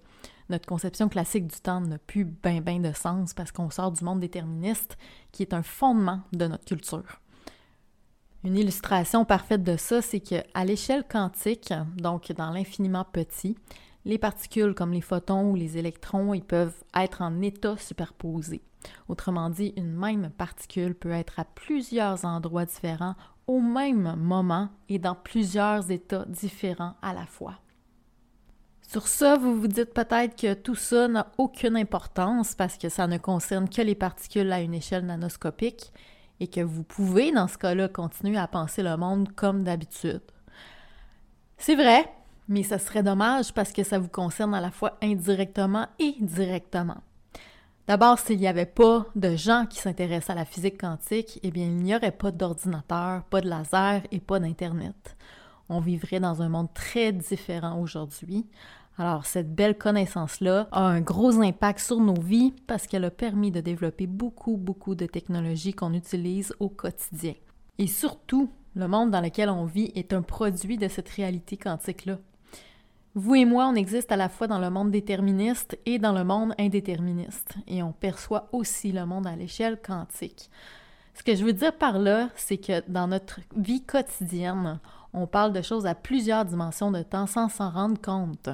notre 0.48 0.66
conception 0.66 1.08
classique 1.08 1.46
du 1.46 1.60
temps 1.60 1.80
n'a 1.80 1.98
plus 1.98 2.24
bien 2.24 2.60
ben 2.60 2.82
de 2.82 2.92
sens 2.92 3.32
parce 3.32 3.52
qu'on 3.52 3.70
sort 3.70 3.92
du 3.92 4.02
monde 4.02 4.18
déterministe 4.18 4.98
qui 5.30 5.44
est 5.44 5.54
un 5.54 5.62
fondement 5.62 6.22
de 6.32 6.48
notre 6.48 6.64
culture. 6.64 7.20
Une 8.42 8.56
illustration 8.56 9.24
parfaite 9.24 9.62
de 9.62 9.76
ça, 9.76 10.02
c'est 10.02 10.18
qu'à 10.18 10.64
l'échelle 10.64 11.04
quantique, 11.08 11.72
donc 11.98 12.32
dans 12.32 12.50
l'infiniment 12.50 13.04
petit, 13.04 13.56
les 14.04 14.18
particules 14.18 14.74
comme 14.74 14.90
les 14.90 15.00
photons 15.02 15.52
ou 15.52 15.54
les 15.54 15.78
électrons, 15.78 16.34
ils 16.34 16.42
peuvent 16.42 16.82
être 16.96 17.22
en 17.22 17.42
état 17.42 17.76
superposé. 17.76 18.60
Autrement 19.08 19.50
dit, 19.50 19.72
une 19.76 19.92
même 19.92 20.30
particule 20.30 20.96
peut 20.96 21.12
être 21.12 21.38
à 21.38 21.44
plusieurs 21.44 22.24
endroits 22.24 22.64
différents 22.64 23.14
au 23.46 23.60
même 23.60 24.16
moment 24.16 24.68
et 24.88 24.98
dans 24.98 25.14
plusieurs 25.14 25.90
états 25.90 26.24
différents 26.26 26.94
à 27.02 27.12
la 27.12 27.26
fois. 27.26 27.54
Sur 28.82 29.08
ça, 29.08 29.36
vous 29.36 29.60
vous 29.60 29.66
dites 29.66 29.92
peut-être 29.92 30.40
que 30.40 30.54
tout 30.54 30.76
ça 30.76 31.08
n'a 31.08 31.26
aucune 31.38 31.76
importance 31.76 32.54
parce 32.54 32.78
que 32.78 32.88
ça 32.88 33.06
ne 33.06 33.18
concerne 33.18 33.68
que 33.68 33.82
les 33.82 33.96
particules 33.96 34.52
à 34.52 34.60
une 34.60 34.74
échelle 34.74 35.06
nanoscopique 35.06 35.92
et 36.38 36.46
que 36.46 36.60
vous 36.60 36.84
pouvez, 36.84 37.32
dans 37.32 37.48
ce 37.48 37.58
cas-là, 37.58 37.88
continuer 37.88 38.38
à 38.38 38.46
penser 38.46 38.82
le 38.82 38.96
monde 38.96 39.32
comme 39.34 39.64
d'habitude. 39.64 40.22
C'est 41.58 41.74
vrai, 41.74 42.08
mais 42.48 42.62
ça 42.62 42.78
serait 42.78 43.02
dommage 43.02 43.52
parce 43.52 43.72
que 43.72 43.82
ça 43.82 43.98
vous 43.98 44.08
concerne 44.08 44.54
à 44.54 44.60
la 44.60 44.70
fois 44.70 44.98
indirectement 45.02 45.88
et 45.98 46.14
directement. 46.20 47.02
D'abord, 47.88 48.18
s'il 48.18 48.38
n'y 48.38 48.48
avait 48.48 48.66
pas 48.66 49.06
de 49.14 49.36
gens 49.36 49.66
qui 49.68 49.78
s'intéressent 49.78 50.30
à 50.30 50.38
la 50.38 50.44
physique 50.44 50.80
quantique, 50.80 51.38
eh 51.42 51.50
bien, 51.50 51.66
il 51.66 51.76
n'y 51.76 51.94
aurait 51.94 52.10
pas 52.10 52.32
d'ordinateur, 52.32 53.22
pas 53.24 53.40
de 53.40 53.48
laser 53.48 54.02
et 54.10 54.20
pas 54.20 54.40
d'Internet 54.40 55.16
on 55.68 55.80
vivrait 55.80 56.20
dans 56.20 56.42
un 56.42 56.48
monde 56.48 56.72
très 56.74 57.12
différent 57.12 57.80
aujourd'hui. 57.80 58.46
Alors, 58.98 59.26
cette 59.26 59.54
belle 59.54 59.76
connaissance-là 59.76 60.68
a 60.72 60.80
un 60.80 61.00
gros 61.00 61.42
impact 61.42 61.80
sur 61.80 62.00
nos 62.00 62.18
vies 62.18 62.54
parce 62.66 62.86
qu'elle 62.86 63.04
a 63.04 63.10
permis 63.10 63.50
de 63.50 63.60
développer 63.60 64.06
beaucoup, 64.06 64.56
beaucoup 64.56 64.94
de 64.94 65.06
technologies 65.06 65.74
qu'on 65.74 65.92
utilise 65.92 66.54
au 66.60 66.70
quotidien. 66.70 67.34
Et 67.78 67.88
surtout, 67.88 68.50
le 68.74 68.88
monde 68.88 69.10
dans 69.10 69.20
lequel 69.20 69.50
on 69.50 69.66
vit 69.66 69.92
est 69.94 70.14
un 70.14 70.22
produit 70.22 70.78
de 70.78 70.88
cette 70.88 71.10
réalité 71.10 71.58
quantique-là. 71.58 72.18
Vous 73.18 73.34
et 73.34 73.46
moi, 73.46 73.66
on 73.66 73.74
existe 73.74 74.12
à 74.12 74.16
la 74.16 74.28
fois 74.28 74.46
dans 74.46 74.58
le 74.58 74.68
monde 74.68 74.90
déterministe 74.90 75.78
et 75.86 75.98
dans 75.98 76.12
le 76.12 76.22
monde 76.22 76.52
indéterministe, 76.58 77.54
et 77.66 77.82
on 77.82 77.92
perçoit 77.92 78.50
aussi 78.52 78.92
le 78.92 79.06
monde 79.06 79.26
à 79.26 79.34
l'échelle 79.34 79.80
quantique. 79.80 80.50
Ce 81.14 81.22
que 81.22 81.34
je 81.34 81.42
veux 81.42 81.54
dire 81.54 81.74
par 81.74 81.98
là, 81.98 82.28
c'est 82.36 82.58
que 82.58 82.86
dans 82.90 83.08
notre 83.08 83.40
vie 83.56 83.82
quotidienne, 83.82 84.80
on 85.14 85.26
parle 85.26 85.54
de 85.54 85.62
choses 85.62 85.86
à 85.86 85.94
plusieurs 85.94 86.44
dimensions 86.44 86.90
de 86.90 87.00
temps 87.00 87.26
sans 87.26 87.48
s'en 87.48 87.70
rendre 87.70 87.98
compte. 87.98 88.50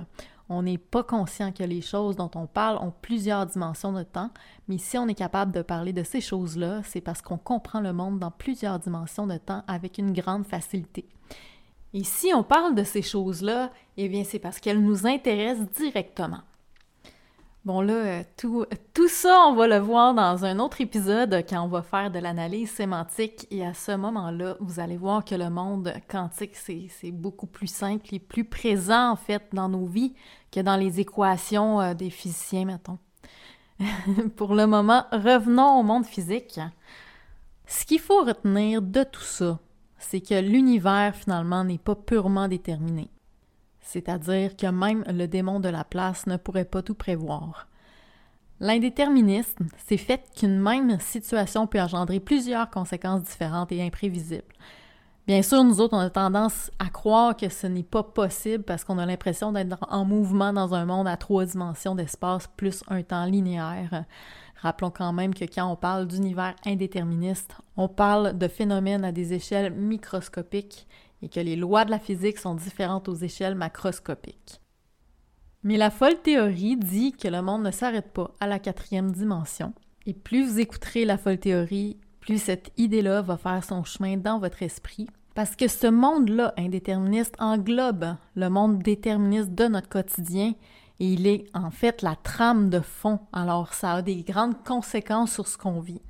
On 0.48 0.62
n'est 0.62 0.78
pas 0.78 1.02
conscient 1.02 1.50
que 1.50 1.64
les 1.64 1.80
choses 1.80 2.14
dont 2.14 2.30
on 2.36 2.46
parle 2.46 2.78
ont 2.78 2.92
plusieurs 3.02 3.46
dimensions 3.46 3.92
de 3.92 4.04
temps, 4.04 4.30
mais 4.68 4.78
si 4.78 4.96
on 4.96 5.08
est 5.08 5.14
capable 5.14 5.50
de 5.50 5.62
parler 5.62 5.92
de 5.92 6.04
ces 6.04 6.20
choses-là, 6.20 6.82
c'est 6.84 7.00
parce 7.00 7.20
qu'on 7.20 7.36
comprend 7.36 7.80
le 7.80 7.92
monde 7.92 8.20
dans 8.20 8.30
plusieurs 8.30 8.78
dimensions 8.78 9.26
de 9.26 9.38
temps 9.38 9.64
avec 9.66 9.98
une 9.98 10.12
grande 10.12 10.46
facilité. 10.46 11.08
Et 11.94 12.04
si 12.04 12.32
on 12.34 12.42
parle 12.42 12.74
de 12.74 12.84
ces 12.84 13.02
choses-là, 13.02 13.70
eh 13.96 14.08
bien 14.08 14.24
c'est 14.24 14.38
parce 14.38 14.58
qu'elles 14.58 14.82
nous 14.82 15.06
intéressent 15.06 15.68
directement. 15.70 16.40
Bon 17.64 17.80
là, 17.80 17.92
euh, 17.92 18.22
tout, 18.36 18.64
tout 18.92 19.08
ça, 19.08 19.46
on 19.46 19.54
va 19.54 19.68
le 19.68 19.78
voir 19.78 20.14
dans 20.14 20.44
un 20.44 20.58
autre 20.58 20.80
épisode 20.80 21.44
quand 21.48 21.62
on 21.62 21.68
va 21.68 21.82
faire 21.82 22.10
de 22.10 22.18
l'analyse 22.18 22.70
sémantique 22.70 23.46
et 23.52 23.64
à 23.64 23.72
ce 23.72 23.92
moment-là, 23.92 24.56
vous 24.58 24.80
allez 24.80 24.96
voir 24.96 25.24
que 25.24 25.36
le 25.36 25.48
monde 25.48 25.94
quantique, 26.10 26.56
c'est 26.56 27.12
beaucoup 27.12 27.46
plus 27.46 27.68
simple 27.68 28.12
et 28.12 28.18
plus 28.18 28.44
présent 28.44 29.10
en 29.10 29.16
fait 29.16 29.44
dans 29.52 29.68
nos 29.68 29.86
vies 29.86 30.14
que 30.50 30.58
dans 30.58 30.76
les 30.76 30.98
équations 30.98 31.80
euh, 31.80 31.94
des 31.94 32.10
physiciens, 32.10 32.64
mettons. 32.64 32.98
Pour 34.36 34.54
le 34.56 34.66
moment, 34.66 35.04
revenons 35.12 35.78
au 35.78 35.82
monde 35.84 36.04
physique. 36.04 36.58
Ce 37.66 37.84
qu'il 37.84 38.00
faut 38.00 38.24
retenir 38.24 38.82
de 38.82 39.04
tout 39.04 39.20
ça, 39.20 39.60
c'est 40.02 40.20
que 40.20 40.40
l'univers 40.40 41.14
finalement 41.14 41.64
n'est 41.64 41.78
pas 41.78 41.94
purement 41.94 42.48
déterminé. 42.48 43.10
C'est-à-dire 43.80 44.56
que 44.56 44.66
même 44.66 45.04
le 45.08 45.26
démon 45.26 45.60
de 45.60 45.68
la 45.68 45.84
place 45.84 46.26
ne 46.26 46.36
pourrait 46.36 46.64
pas 46.64 46.82
tout 46.82 46.94
prévoir. 46.94 47.68
L'indéterminisme, 48.60 49.66
c'est 49.76 49.96
fait 49.96 50.22
qu'une 50.36 50.58
même 50.58 51.00
situation 51.00 51.66
peut 51.66 51.80
engendrer 51.80 52.20
plusieurs 52.20 52.70
conséquences 52.70 53.24
différentes 53.24 53.72
et 53.72 53.82
imprévisibles. 53.82 54.44
Bien 55.26 55.42
sûr, 55.42 55.62
nous 55.62 55.80
autres, 55.80 55.96
on 55.96 56.00
a 56.00 56.10
tendance 56.10 56.70
à 56.78 56.88
croire 56.88 57.36
que 57.36 57.48
ce 57.48 57.66
n'est 57.66 57.82
pas 57.82 58.02
possible 58.02 58.64
parce 58.64 58.84
qu'on 58.84 58.98
a 58.98 59.06
l'impression 59.06 59.52
d'être 59.52 59.78
en 59.88 60.04
mouvement 60.04 60.52
dans 60.52 60.74
un 60.74 60.84
monde 60.84 61.06
à 61.06 61.16
trois 61.16 61.44
dimensions 61.44 61.94
d'espace 61.94 62.48
plus 62.56 62.82
un 62.88 63.02
temps 63.02 63.24
linéaire. 63.24 64.04
Rappelons 64.62 64.92
quand 64.92 65.12
même 65.12 65.34
que 65.34 65.44
quand 65.44 65.66
on 65.66 65.74
parle 65.74 66.06
d'univers 66.06 66.54
indéterministe, 66.64 67.56
on 67.76 67.88
parle 67.88 68.38
de 68.38 68.46
phénomènes 68.46 69.04
à 69.04 69.10
des 69.10 69.32
échelles 69.32 69.72
microscopiques 69.72 70.86
et 71.20 71.28
que 71.28 71.40
les 71.40 71.56
lois 71.56 71.84
de 71.84 71.90
la 71.90 71.98
physique 71.98 72.38
sont 72.38 72.54
différentes 72.54 73.08
aux 73.08 73.16
échelles 73.16 73.56
macroscopiques. 73.56 74.60
Mais 75.64 75.76
la 75.76 75.90
folle 75.90 76.20
théorie 76.22 76.76
dit 76.76 77.10
que 77.10 77.26
le 77.26 77.42
monde 77.42 77.64
ne 77.64 77.72
s'arrête 77.72 78.12
pas 78.12 78.30
à 78.38 78.46
la 78.46 78.60
quatrième 78.60 79.10
dimension. 79.10 79.72
Et 80.06 80.14
plus 80.14 80.46
vous 80.46 80.60
écouterez 80.60 81.04
la 81.04 81.18
folle 81.18 81.38
théorie, 81.38 81.96
plus 82.20 82.40
cette 82.40 82.70
idée-là 82.76 83.20
va 83.20 83.36
faire 83.36 83.64
son 83.64 83.82
chemin 83.82 84.16
dans 84.16 84.38
votre 84.38 84.62
esprit. 84.62 85.08
Parce 85.34 85.56
que 85.56 85.66
ce 85.66 85.88
monde-là 85.88 86.54
indéterministe 86.56 87.34
englobe 87.40 88.14
le 88.36 88.48
monde 88.48 88.78
déterministe 88.78 89.54
de 89.54 89.66
notre 89.66 89.88
quotidien 89.88 90.52
il 91.10 91.26
est 91.26 91.44
en 91.54 91.70
fait 91.70 92.02
la 92.02 92.16
trame 92.16 92.70
de 92.70 92.80
fond. 92.80 93.20
Alors 93.32 93.74
ça 93.74 93.94
a 93.94 94.02
des 94.02 94.22
grandes 94.22 94.62
conséquences 94.64 95.32
sur 95.32 95.48
ce 95.48 95.58
qu'on 95.58 95.80
vit. 95.80 96.02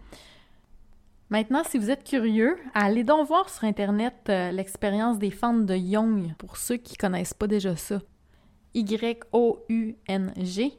Maintenant, 1.31 1.63
si 1.65 1.79
vous 1.79 1.91
êtes 1.91 2.05
curieux, 2.05 2.59
allez 2.75 3.05
donc 3.05 3.27
voir 3.27 3.49
sur 3.49 3.65
Internet 3.65 4.15
euh, 4.29 4.53
l'expérience 4.53 5.19
des 5.19 5.31
fentes 5.31 5.65
de 5.65 5.75
Jung, 5.75 6.35
pour 6.37 6.59
ceux 6.59 6.77
qui 6.77 6.93
ne 6.93 6.99
connaissent 6.99 7.33
pas 7.33 7.47
déjà 7.47 7.75
ça. 7.75 8.03
Y-O-U-N-G. 8.75 10.73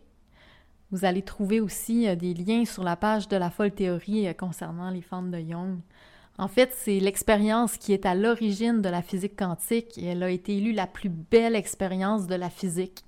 Vous 0.91 1.05
allez 1.05 1.23
trouver 1.23 1.59
aussi 1.59 2.07
euh, 2.07 2.15
des 2.15 2.35
liens 2.35 2.65
sur 2.65 2.83
la 2.83 2.95
page 2.95 3.27
de 3.29 3.35
la 3.35 3.49
folle 3.49 3.71
théorie 3.71 4.27
euh, 4.27 4.33
concernant 4.33 4.91
les 4.91 5.01
fentes 5.01 5.31
de 5.31 5.39
Jung. 5.39 5.79
En 6.37 6.47
fait, 6.47 6.71
c'est 6.75 6.99
l'expérience 6.99 7.77
qui 7.77 7.91
est 7.91 8.05
à 8.05 8.13
l'origine 8.13 8.83
de 8.83 8.89
la 8.89 9.01
physique 9.01 9.35
quantique 9.35 9.97
et 9.97 10.05
elle 10.05 10.21
a 10.21 10.29
été 10.29 10.55
élue 10.57 10.73
la 10.73 10.85
plus 10.85 11.09
belle 11.09 11.55
expérience 11.55 12.27
de 12.27 12.35
la 12.35 12.51
physique. 12.51 13.03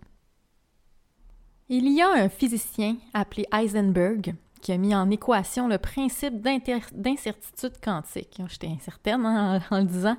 Il 1.68 1.92
y 1.92 2.00
a 2.00 2.10
un 2.10 2.30
physicien 2.30 2.98
appelé 3.16 3.48
Heisenberg 3.52 4.36
qui 4.62 4.72
a 4.72 4.78
mis 4.78 4.94
en 4.94 5.10
équation 5.10 5.68
le 5.68 5.80
principe 5.80 6.40
d'incertitude 6.40 7.82
quantique. 7.84 8.40
J'étais 8.48 8.68
incertaine 8.68 9.26
hein, 9.26 9.60
en, 9.72 9.80
le 9.80 9.86
disant. 9.86 10.18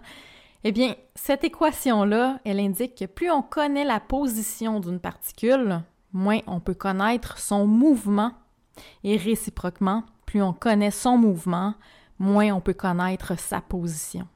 Eh 0.64 0.72
bien, 0.72 0.96
cette 1.14 1.44
équation-là, 1.44 2.40
elle 2.44 2.58
indique 2.58 2.96
que 2.96 3.04
plus 3.04 3.30
on 3.30 3.42
connaît 3.42 3.84
la 3.84 4.00
position 4.00 4.80
d'une 4.80 4.98
particule, 4.98 5.82
moins 6.12 6.40
on 6.48 6.58
peut 6.58 6.74
connaître 6.74 7.38
son 7.38 7.68
mouvement. 7.68 8.32
Et 9.04 9.16
réciproquement, 9.16 10.02
plus 10.26 10.42
on 10.42 10.52
connaît 10.52 10.90
son 10.90 11.16
mouvement, 11.16 11.74
moins 12.18 12.52
on 12.52 12.60
peut 12.60 12.74
connaître 12.74 13.38
sa 13.38 13.60
position. 13.60 14.26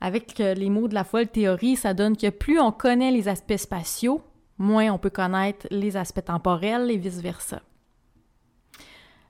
Avec 0.00 0.38
euh, 0.38 0.54
les 0.54 0.70
mots 0.70 0.88
de 0.88 0.94
la 0.94 1.04
folle 1.04 1.28
théorie, 1.28 1.74
ça 1.74 1.92
donne 1.92 2.16
que 2.16 2.30
plus 2.30 2.60
on 2.60 2.70
connaît 2.70 3.10
les 3.10 3.28
aspects 3.28 3.56
spatiaux, 3.56 4.22
moins 4.58 4.92
on 4.92 4.98
peut 4.98 5.10
connaître 5.10 5.66
les 5.70 5.96
aspects 5.96 6.24
temporels 6.24 6.90
et 6.90 6.96
vice-versa. 6.96 7.60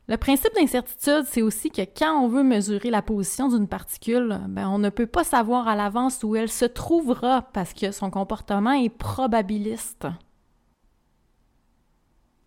Le 0.08 0.16
principe 0.16 0.54
d'incertitude, 0.54 1.24
c'est 1.26 1.42
aussi 1.42 1.70
que 1.70 1.82
quand 1.82 2.20
on 2.20 2.28
veut 2.28 2.42
mesurer 2.42 2.90
la 2.90 3.02
position 3.02 3.48
d'une 3.48 3.68
particule, 3.68 4.40
ben, 4.48 4.68
on 4.68 4.78
ne 4.78 4.90
peut 4.90 5.06
pas 5.06 5.22
savoir 5.22 5.68
à 5.68 5.76
l'avance 5.76 6.24
où 6.24 6.34
elle 6.34 6.50
se 6.50 6.64
trouvera 6.64 7.42
parce 7.52 7.72
que 7.72 7.92
son 7.92 8.10
comportement 8.10 8.72
est 8.72 8.88
probabiliste. 8.88 10.06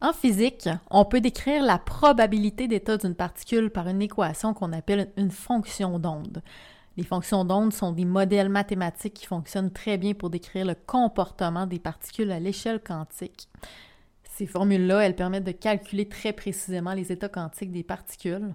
En 0.01 0.11
physique, 0.11 0.69
on 0.91 1.05
peut 1.05 1.21
décrire 1.21 1.63
la 1.63 1.79
probabilité 1.79 2.67
d'état 2.67 2.97
d'une 2.97 3.15
particule 3.15 3.69
par 3.69 3.87
une 3.87 4.01
équation 4.01 4.53
qu'on 4.53 4.73
appelle 4.73 5.11
une 5.15 5.31
fonction 5.31 5.97
d'onde. 5.97 6.43
Les 6.97 7.03
fonctions 7.03 7.43
d'onde 7.43 7.73
sont 7.73 7.91
des 7.91 8.05
modèles 8.05 8.49
mathématiques 8.49 9.15
qui 9.15 9.25
fonctionnent 9.25 9.71
très 9.71 9.97
bien 9.97 10.13
pour 10.13 10.29
décrire 10.29 10.65
le 10.65 10.75
comportement 10.75 11.65
des 11.65 11.79
particules 11.79 12.31
à 12.31 12.39
l'échelle 12.39 12.81
quantique. 12.81 13.49
Ces 14.23 14.45
formules-là, 14.45 14.99
elles 14.99 15.15
permettent 15.15 15.45
de 15.45 15.51
calculer 15.51 16.07
très 16.07 16.33
précisément 16.33 16.93
les 16.93 17.11
états 17.11 17.29
quantiques 17.29 17.71
des 17.71 17.83
particules. 17.83 18.53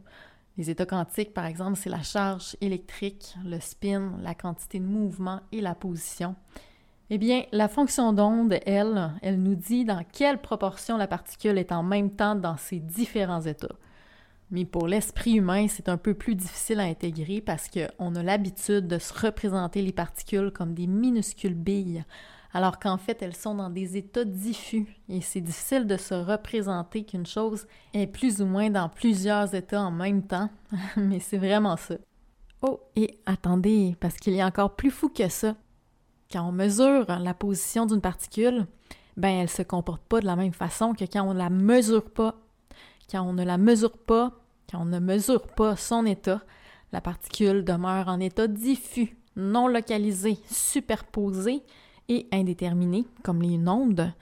Les 0.56 0.70
états 0.70 0.86
quantiques, 0.86 1.32
par 1.32 1.46
exemple, 1.46 1.76
c'est 1.76 1.90
la 1.90 2.02
charge 2.02 2.56
électrique, 2.60 3.34
le 3.44 3.60
spin, 3.60 4.12
la 4.22 4.34
quantité 4.34 4.78
de 4.78 4.84
mouvement 4.84 5.40
et 5.52 5.60
la 5.60 5.74
position. 5.74 6.34
Eh 7.10 7.18
bien, 7.18 7.44
la 7.52 7.68
fonction 7.68 8.12
d'onde, 8.12 8.58
elle, 8.66 9.10
elle 9.22 9.42
nous 9.42 9.54
dit 9.54 9.84
dans 9.84 10.04
quelle 10.12 10.40
proportion 10.40 10.96
la 10.96 11.06
particule 11.06 11.58
est 11.58 11.72
en 11.72 11.82
même 11.82 12.10
temps 12.10 12.36
dans 12.36 12.56
ces 12.56 12.78
différents 12.78 13.42
états. 13.42 13.74
Mais 14.50 14.64
pour 14.64 14.88
l'esprit 14.88 15.34
humain, 15.34 15.66
c'est 15.68 15.88
un 15.88 15.96
peu 15.96 16.14
plus 16.14 16.34
difficile 16.34 16.80
à 16.80 16.84
intégrer 16.84 17.40
parce 17.40 17.68
qu'on 17.68 18.14
a 18.16 18.22
l'habitude 18.22 18.88
de 18.88 18.98
se 18.98 19.14
représenter 19.14 19.80
les 19.80 19.92
particules 19.92 20.50
comme 20.50 20.74
des 20.74 20.88
minuscules 20.88 21.54
billes, 21.54 22.04
alors 22.52 22.80
qu'en 22.80 22.98
fait 22.98 23.22
elles 23.22 23.36
sont 23.36 23.54
dans 23.54 23.70
des 23.70 23.96
états 23.96 24.24
diffus 24.24 24.96
et 25.08 25.20
c'est 25.20 25.40
difficile 25.40 25.86
de 25.86 25.96
se 25.96 26.14
représenter 26.14 27.04
qu'une 27.04 27.26
chose 27.26 27.66
est 27.94 28.08
plus 28.08 28.42
ou 28.42 28.46
moins 28.46 28.70
dans 28.70 28.88
plusieurs 28.88 29.54
états 29.54 29.82
en 29.82 29.92
même 29.92 30.24
temps, 30.26 30.50
mais 30.96 31.20
c'est 31.20 31.38
vraiment 31.38 31.76
ça. 31.76 31.94
Oh, 32.62 32.80
et 32.96 33.20
attendez, 33.26 33.96
parce 34.00 34.16
qu'il 34.16 34.34
y 34.34 34.40
a 34.40 34.46
encore 34.46 34.74
plus 34.74 34.90
fou 34.90 35.08
que 35.08 35.28
ça. 35.28 35.54
Quand 36.30 36.46
on 36.46 36.52
mesure 36.52 37.06
la 37.08 37.34
position 37.34 37.86
d'une 37.86 38.00
particule, 38.00 38.66
ben 39.16 39.30
elle 39.30 39.48
se 39.48 39.62
comporte 39.62 40.02
pas 40.02 40.20
de 40.20 40.26
la 40.26 40.36
même 40.36 40.52
façon 40.52 40.92
que 40.92 41.04
quand 41.04 41.26
on 41.26 41.32
la 41.32 41.50
mesure 41.50 42.10
pas. 42.10 42.34
Quand 43.10 43.22
on 43.22 43.32
ne 43.32 43.44
la 43.44 43.58
mesure 43.58 43.96
pas, 43.96 44.32
quand 44.70 44.82
on 44.82 44.84
ne 44.84 45.00
mesure 45.00 45.46
pas 45.48 45.76
son 45.76 46.06
état, 46.06 46.40
la 46.92 47.00
particule 47.00 47.64
demeure 47.64 48.08
en 48.08 48.20
état 48.20 48.46
diffus, 48.46 49.16
non 49.36 49.68
localisé, 49.68 50.38
superposé, 50.50 51.62
et 52.10 52.26
indéterminée, 52.32 53.06
comme 53.22 53.40
les 53.40 53.56
ondes. 53.68 54.12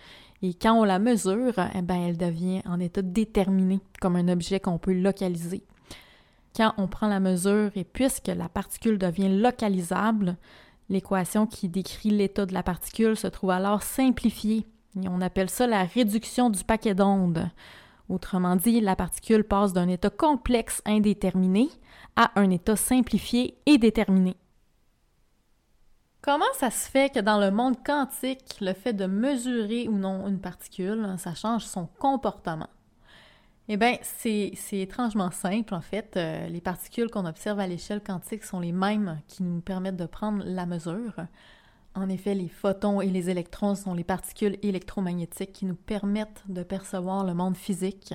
Et 0.43 0.55
quand 0.55 0.75
on 0.75 0.85
la 0.85 0.99
mesure, 0.99 1.55
eh 1.75 1.83
ben, 1.83 1.97
elle 1.97 2.19
devient 2.19 2.63
en 2.67 2.79
état 2.79 3.03
déterminé, 3.03 3.81
comme 4.01 4.17
un 4.17 4.29
objet 4.29 4.61
qu'on 4.61 4.79
peut 4.79 4.93
localiser. 4.93 5.63
Quand 6.55 6.75
on 6.77 6.87
prend 6.87 7.09
la 7.09 7.19
mesure 7.19 7.71
et 7.75 7.85
puisque 7.85 8.29
la 8.29 8.49
particule 8.49 8.99
devient 8.99 9.29
localisable, 9.29 10.37
l'équation 10.89 11.47
qui 11.47 11.69
décrit 11.69 12.11
l'état 12.11 12.47
de 12.47 12.55
la 12.55 12.63
particule 12.63 13.17
se 13.17 13.27
trouve 13.27 13.51
alors 13.51 13.83
simplifiée. 13.83 14.67
Et 15.03 15.09
on 15.09 15.21
appelle 15.21 15.51
ça 15.51 15.67
la 15.67 15.85
réduction 15.85 16.51
du 16.51 16.65
paquet 16.65 16.95
d'ondes. 16.95 17.51
Autrement 18.09 18.57
dit, 18.57 18.81
la 18.81 18.97
particule 18.97 19.45
passe 19.45 19.73
d'un 19.73 19.89
état 19.89 20.11
complexe 20.11 20.83
indéterminé 20.87 21.69
à 22.17 22.31
un 22.41 22.51
état 22.51 22.77
simplifié 22.77 23.59
et 23.67 23.79
déterminé. 23.79 24.37
Comment 26.23 26.45
ça 26.55 26.71
se 26.71 26.91
fait 26.91 27.13
que 27.13 27.21
dans 27.21 27.39
le 27.39 27.51
monde 27.51 27.77
quantique, 27.85 28.57
le 28.61 28.73
fait 28.73 28.93
de 28.93 29.07
mesurer 29.07 29.89
ou 29.89 29.97
non 29.97 30.27
une 30.27 30.41
particule, 30.41 31.15
ça 31.19 31.35
change 31.35 31.65
son 31.65 31.87
comportement? 31.99 32.69
Eh 33.69 33.77
bien, 33.77 33.99
c'est 34.03 34.53
étrangement 34.73 35.31
simple, 35.31 35.75
en 35.75 35.83
fait. 35.83 36.17
Euh, 36.17 36.49
les 36.49 36.63
particules 36.63 37.11
qu'on 37.11 37.27
observe 37.27 37.61
à 37.61 37.67
l'échelle 37.67 38.03
quantique 38.03 38.43
sont 38.43 38.61
les 38.61 38.73
mêmes 38.73 39.21
qui 39.29 39.43
nous 39.43 39.61
permettent 39.61 39.97
de 39.97 40.07
prendre 40.07 40.43
la 40.45 40.65
mesure. 40.65 41.15
En 41.95 42.09
effet, 42.09 42.35
les 42.35 42.49
photons 42.49 43.01
et 43.01 43.09
les 43.09 43.31
électrons 43.31 43.75
sont 43.75 43.95
les 43.95 44.05
particules 44.05 44.59
électromagnétiques 44.63 45.53
qui 45.53 45.67
nous 45.67 45.75
permettent 45.75 46.45
de 46.49 46.63
percevoir 46.63 47.25
le 47.25 47.35
monde 47.35 47.57
physique. 47.57 48.15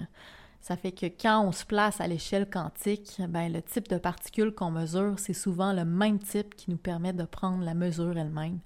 Ça 0.62 0.78
fait 0.78 0.94
que 0.94 1.08
quand 1.08 1.46
on 1.46 1.52
se 1.52 1.66
place 1.66 2.00
à 2.00 2.08
l'échelle 2.08 2.50
quantique, 2.50 3.22
ben, 3.28 3.52
le 3.52 3.62
type 3.62 3.90
de 3.90 3.98
particules 3.98 4.54
qu'on 4.54 4.72
mesure, 4.72 5.16
c'est 5.18 5.34
souvent 5.34 5.74
le 5.74 5.84
même 5.84 6.20
type 6.20 6.56
qui 6.56 6.72
nous 6.72 6.78
permet 6.78 7.12
de 7.12 7.26
prendre 7.26 7.66
la 7.66 7.74
mesure 7.74 8.18
elle-même. 8.18 8.60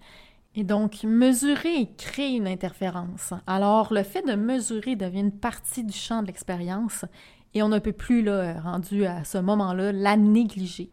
Et 0.53 0.63
donc, 0.63 1.03
mesurer 1.03 1.91
crée 1.97 2.35
une 2.35 2.47
interférence. 2.47 3.33
Alors, 3.47 3.93
le 3.93 4.03
fait 4.03 4.21
de 4.21 4.33
mesurer 4.33 4.95
devient 4.95 5.21
une 5.21 5.31
partie 5.31 5.83
du 5.83 5.93
champ 5.93 6.21
de 6.21 6.27
l'expérience 6.27 7.05
et 7.53 7.63
on 7.63 7.69
ne 7.69 7.79
peut 7.79 7.93
plus, 7.93 8.21
là, 8.21 8.61
rendu 8.61 9.05
à 9.05 9.23
ce 9.23 9.39
moment-là, 9.39 9.91
la 9.91 10.17
négliger. 10.17 10.91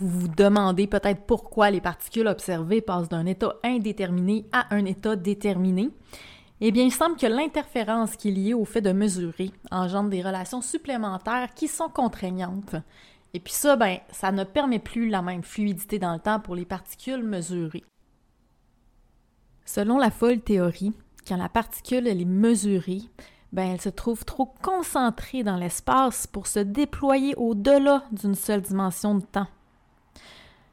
Vous 0.00 0.08
vous 0.08 0.28
demandez 0.28 0.86
peut-être 0.86 1.26
pourquoi 1.26 1.70
les 1.70 1.82
particules 1.82 2.26
observées 2.26 2.80
passent 2.80 3.10
d'un 3.10 3.26
état 3.26 3.56
indéterminé 3.62 4.46
à 4.50 4.74
un 4.74 4.86
état 4.86 5.14
déterminé. 5.14 5.90
Eh 6.62 6.70
bien, 6.72 6.84
il 6.84 6.90
semble 6.90 7.18
que 7.18 7.26
l'interférence 7.26 8.16
qui 8.16 8.28
est 8.28 8.32
liée 8.32 8.54
au 8.54 8.64
fait 8.64 8.80
de 8.80 8.92
mesurer 8.92 9.50
engendre 9.70 10.08
des 10.08 10.22
relations 10.22 10.62
supplémentaires 10.62 11.52
qui 11.54 11.68
sont 11.68 11.90
contraignantes. 11.90 12.76
Et 13.34 13.40
puis 13.40 13.52
ça, 13.52 13.76
ben, 13.76 13.98
ça 14.10 14.32
ne 14.32 14.44
permet 14.44 14.78
plus 14.78 15.10
la 15.10 15.20
même 15.20 15.42
fluidité 15.42 15.98
dans 15.98 16.14
le 16.14 16.18
temps 16.18 16.40
pour 16.40 16.54
les 16.54 16.64
particules 16.64 17.22
mesurées. 17.22 17.84
Selon 19.66 19.98
la 19.98 20.10
folle 20.10 20.40
théorie, 20.40 20.94
quand 21.28 21.36
la 21.36 21.50
particule 21.50 22.08
est 22.08 22.24
mesurée, 22.24 23.02
ben, 23.52 23.72
elle 23.72 23.80
se 23.82 23.90
trouve 23.90 24.24
trop 24.24 24.54
concentrée 24.62 25.42
dans 25.42 25.56
l'espace 25.56 26.26
pour 26.26 26.46
se 26.46 26.60
déployer 26.60 27.34
au-delà 27.36 28.04
d'une 28.12 28.34
seule 28.34 28.62
dimension 28.62 29.16
de 29.16 29.24
temps. 29.24 29.46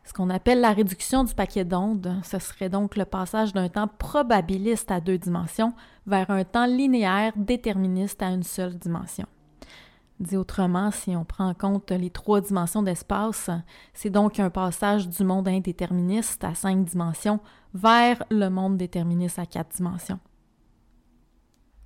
Ce 0.07 0.13
qu'on 0.13 0.29
appelle 0.29 0.61
la 0.61 0.71
réduction 0.71 1.25
du 1.25 1.33
paquet 1.33 1.65
d'ondes, 1.65 2.15
ce 2.23 2.39
serait 2.39 2.69
donc 2.69 2.95
le 2.95 3.03
passage 3.03 3.51
d'un 3.51 3.67
temps 3.67 3.89
probabiliste 3.89 4.89
à 4.89 5.01
deux 5.01 5.17
dimensions 5.17 5.73
vers 6.05 6.29
un 6.29 6.45
temps 6.45 6.65
linéaire 6.65 7.33
déterministe 7.35 8.21
à 8.21 8.29
une 8.29 8.43
seule 8.43 8.77
dimension. 8.77 9.25
Dit 10.21 10.37
autrement, 10.37 10.91
si 10.91 11.13
on 11.17 11.25
prend 11.25 11.49
en 11.49 11.53
compte 11.53 11.91
les 11.91 12.09
trois 12.09 12.39
dimensions 12.39 12.83
d'espace, 12.83 13.49
c'est 13.93 14.09
donc 14.09 14.39
un 14.39 14.49
passage 14.49 15.09
du 15.09 15.25
monde 15.25 15.49
indéterministe 15.49 16.41
à 16.45 16.55
cinq 16.55 16.85
dimensions 16.85 17.41
vers 17.73 18.23
le 18.31 18.47
monde 18.47 18.77
déterministe 18.77 19.39
à 19.39 19.45
quatre 19.45 19.75
dimensions. 19.75 20.19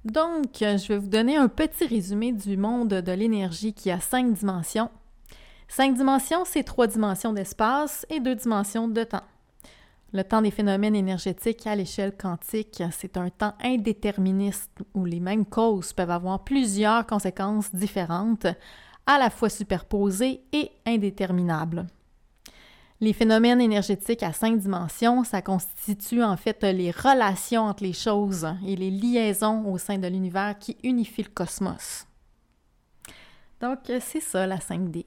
Donc, 0.05 0.49
je 0.59 0.87
vais 0.87 0.99
vous 0.99 1.09
donner 1.09 1.37
un 1.37 1.47
petit 1.47 1.87
résumé 1.87 2.33
du 2.33 2.55
monde 2.55 2.89
de 2.89 3.11
l'énergie 3.11 3.73
qui 3.73 3.89
a 3.89 3.99
cinq 3.99 4.31
dimensions 4.31 4.91
Cinq 5.73 5.95
dimensions, 5.95 6.43
c'est 6.43 6.65
trois 6.65 6.85
dimensions 6.85 7.31
d'espace 7.31 8.05
et 8.09 8.19
deux 8.19 8.35
dimensions 8.35 8.89
de 8.89 9.05
temps. 9.05 9.23
Le 10.11 10.21
temps 10.21 10.41
des 10.41 10.51
phénomènes 10.51 10.97
énergétiques 10.97 11.65
à 11.65 11.77
l'échelle 11.77 12.11
quantique, 12.17 12.83
c'est 12.91 13.15
un 13.15 13.29
temps 13.29 13.53
indéterministe 13.63 14.69
où 14.93 15.05
les 15.05 15.21
mêmes 15.21 15.45
causes 15.45 15.93
peuvent 15.93 16.11
avoir 16.11 16.43
plusieurs 16.43 17.07
conséquences 17.07 17.73
différentes, 17.73 18.47
à 19.05 19.17
la 19.17 19.29
fois 19.29 19.47
superposées 19.47 20.41
et 20.51 20.71
indéterminables. 20.85 21.87
Les 22.99 23.13
phénomènes 23.13 23.61
énergétiques 23.61 24.23
à 24.23 24.33
cinq 24.33 24.57
dimensions, 24.59 25.23
ça 25.23 25.41
constitue 25.41 26.21
en 26.21 26.35
fait 26.35 26.61
les 26.63 26.91
relations 26.91 27.63
entre 27.63 27.83
les 27.83 27.93
choses 27.93 28.45
et 28.67 28.75
les 28.75 28.91
liaisons 28.91 29.71
au 29.71 29.77
sein 29.77 29.97
de 29.97 30.07
l'univers 30.07 30.59
qui 30.59 30.75
unifient 30.83 31.23
le 31.23 31.29
cosmos. 31.29 32.05
Donc, 33.61 33.79
c'est 34.01 34.19
ça 34.19 34.45
la 34.45 34.57
5D. 34.57 35.05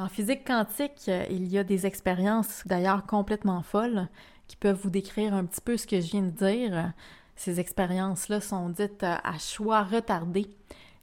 En 0.00 0.08
physique 0.08 0.46
quantique, 0.46 1.10
il 1.30 1.46
y 1.48 1.58
a 1.58 1.64
des 1.64 1.84
expériences 1.84 2.62
d'ailleurs 2.64 3.04
complètement 3.04 3.62
folles 3.62 4.08
qui 4.48 4.56
peuvent 4.56 4.80
vous 4.82 4.88
décrire 4.88 5.34
un 5.34 5.44
petit 5.44 5.60
peu 5.60 5.76
ce 5.76 5.86
que 5.86 6.00
je 6.00 6.10
viens 6.10 6.22
de 6.22 6.30
dire. 6.30 6.92
Ces 7.36 7.60
expériences-là 7.60 8.40
sont 8.40 8.70
dites 8.70 9.02
à 9.02 9.38
choix 9.38 9.82
retardé 9.82 10.48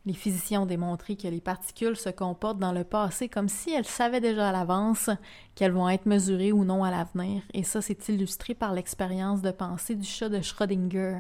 les 0.07 0.13
physiciens 0.13 0.62
ont 0.62 0.65
démontré 0.65 1.17
que 1.17 1.27
les 1.27 1.41
particules 1.41 1.97
se 1.97 2.10
comportent 2.10 2.60
dans 2.60 2.71
le 2.71 2.86
passé 2.86 3.27
comme 3.27 3.49
si 3.49 3.73
elles 3.73 3.86
savaient 3.86 4.21
déjà 4.21 4.49
à 4.49 4.51
l'avance 4.53 5.10
qu'elles 5.53 5.73
vont 5.73 5.89
être 5.89 6.05
mesurées 6.05 6.53
ou 6.53 6.63
non 6.63 6.86
à 6.86 6.91
l'avenir, 6.91 7.41
et 7.53 7.63
ça 7.63 7.81
c'est 7.81 8.07
illustré 8.07 8.53
par 8.53 8.73
l'expérience 8.73 9.41
de 9.41 9.51
pensée 9.51 9.95
du 9.95 10.07
chat 10.07 10.29
de 10.29 10.41
Schrödinger. 10.41 11.19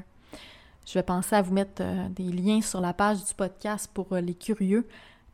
Je 0.85 0.93
vais 0.93 1.03
penser 1.03 1.35
à 1.35 1.41
vous 1.41 1.53
mettre 1.53 1.81
euh, 1.81 2.07
des 2.07 2.31
liens 2.31 2.61
sur 2.61 2.79
la 2.79 2.93
page 2.93 3.25
du 3.25 3.33
podcast 3.33 3.91
pour 3.93 4.13
euh, 4.13 4.21
les 4.21 4.35
curieux, 4.35 4.87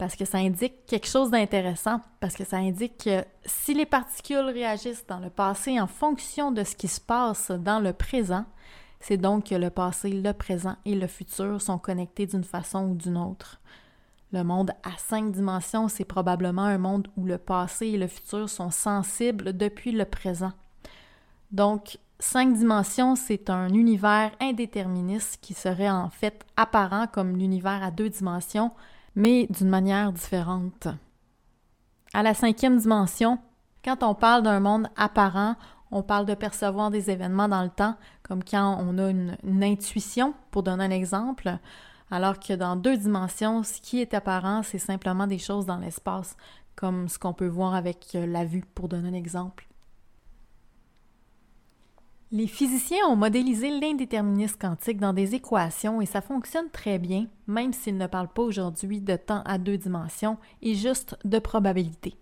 parce 0.04 0.18
que 0.18 0.26
ça 0.26 0.40
indique 0.40 0.86
quelque 0.86 1.08
chose 1.08 1.32
d'intéressant, 1.32 2.02
parce 2.20 2.36
que 2.36 2.44
ça 2.44 2.58
indique 2.58 3.06
que 3.06 3.24
si 3.46 3.74
les 3.74 3.86
particules 3.86 4.50
réagissent 4.50 5.08
dans 5.08 5.20
le 5.20 5.30
passé 5.30 5.80
en 5.80 5.88
fonction 5.88 6.52
de 6.52 6.66
ce 6.66 6.76
qui 6.76 6.90
se 6.90 7.00
passe 7.00 7.52
dans 7.52 7.80
le 7.80 7.94
présent, 7.94 8.44
c'est 9.00 9.16
donc 9.16 9.46
que 9.46 9.56
le 9.56 9.70
passé, 9.70 10.10
le 10.10 10.34
présent 10.34 10.76
et 10.84 10.96
le 10.96 11.08
futur 11.08 11.62
sont 11.62 11.78
connectés 11.78 12.26
d'une 12.26 12.44
façon 12.44 12.90
ou 12.90 12.96
d'une 12.96 13.16
autre. 13.16 13.62
Le 14.34 14.44
monde 14.44 14.72
à 14.84 14.92
cinq 14.98 15.32
dimensions, 15.32 15.88
c'est 15.88 16.04
probablement 16.04 16.64
un 16.64 16.78
monde 16.78 17.08
où 17.16 17.24
le 17.24 17.38
passé 17.38 17.88
et 17.88 17.98
le 17.98 18.08
futur 18.08 18.50
sont 18.50 18.72
sensibles 18.72 19.56
depuis 19.56 19.94
le 19.94 20.04
présent. 20.04 20.52
Donc, 21.54 21.98
cinq 22.20 22.52
dimensions, 22.52 23.16
c'est 23.16 23.50
un 23.50 23.70
univers 23.70 24.32
indéterministe 24.42 25.40
qui 25.42 25.54
serait 25.54 25.90
en 25.90 26.10
fait 26.10 26.46
apparent 26.58 27.08
comme 27.08 27.38
l'univers 27.38 27.82
à 27.82 27.90
deux 27.90 28.10
dimensions, 28.10 28.74
mais 29.16 29.48
d'une 29.50 29.70
manière 29.70 30.12
différente. 30.12 30.88
À 32.14 32.24
la 32.24 32.34
cinquième 32.34 32.78
dimension, 32.78 33.40
quand 33.84 34.04
on 34.04 34.16
parle 34.16 34.44
d'un 34.44 34.60
monde 34.60 34.88
apparent, 34.96 35.56
on 35.92 36.04
parle 36.04 36.26
de 36.26 36.34
percevoir 36.34 36.90
des 36.90 37.10
événements 37.10 37.48
dans 37.48 37.64
le 37.64 37.70
temps, 37.70 37.96
comme 38.24 38.44
quand 38.44 38.78
on 38.80 38.98
a 38.98 39.10
une, 39.10 39.38
intuition, 39.64 40.34
pour 40.52 40.64
donner 40.64 40.86
un 40.86 40.92
exemple, 40.92 41.58
alors 42.10 42.40
que 42.40 42.54
dans 42.54 42.76
deux 42.76 42.98
dimensions, 42.98 43.64
ce 43.64 43.80
qui 43.82 44.00
est 44.00 44.14
apparent, 44.14 44.64
c'est 44.64 44.80
simplement 44.80 45.28
des 45.28 45.38
choses 45.38 45.66
dans 45.66 45.78
l'espace, 45.78 46.36
comme 46.76 47.08
ce 47.08 47.20
qu'on 47.20 47.34
peut 47.34 47.48
voir 47.48 47.76
avec 47.76 48.14
la 48.14 48.46
vue, 48.46 48.64
pour 48.74 48.88
donner 48.88 49.10
un 49.10 49.14
exemple. 49.14 49.68
Les 52.36 52.48
physiciens 52.48 53.06
ont 53.10 53.16
modélisé 53.16 53.70
l'indéterminisme 53.80 54.58
quantique 54.60 55.00
dans 55.00 55.14
des 55.14 55.36
équations 55.36 56.02
et 56.02 56.08
ça 56.08 56.20
fonctionne 56.20 56.72
très 56.72 56.98
bien, 56.98 57.28
même 57.46 57.74
s'ils 57.74 57.96
ne 57.96 58.08
parlent 58.08 58.34
pas 58.34 58.42
aujourd'hui 58.42 59.02
de 59.02 59.16
temps 59.16 59.44
à 59.46 59.60
deux 59.60 59.78
dimensions 59.78 60.40
et 60.64 60.74
juste 60.74 61.16
de 61.26 61.38
probabilité. 61.38 62.16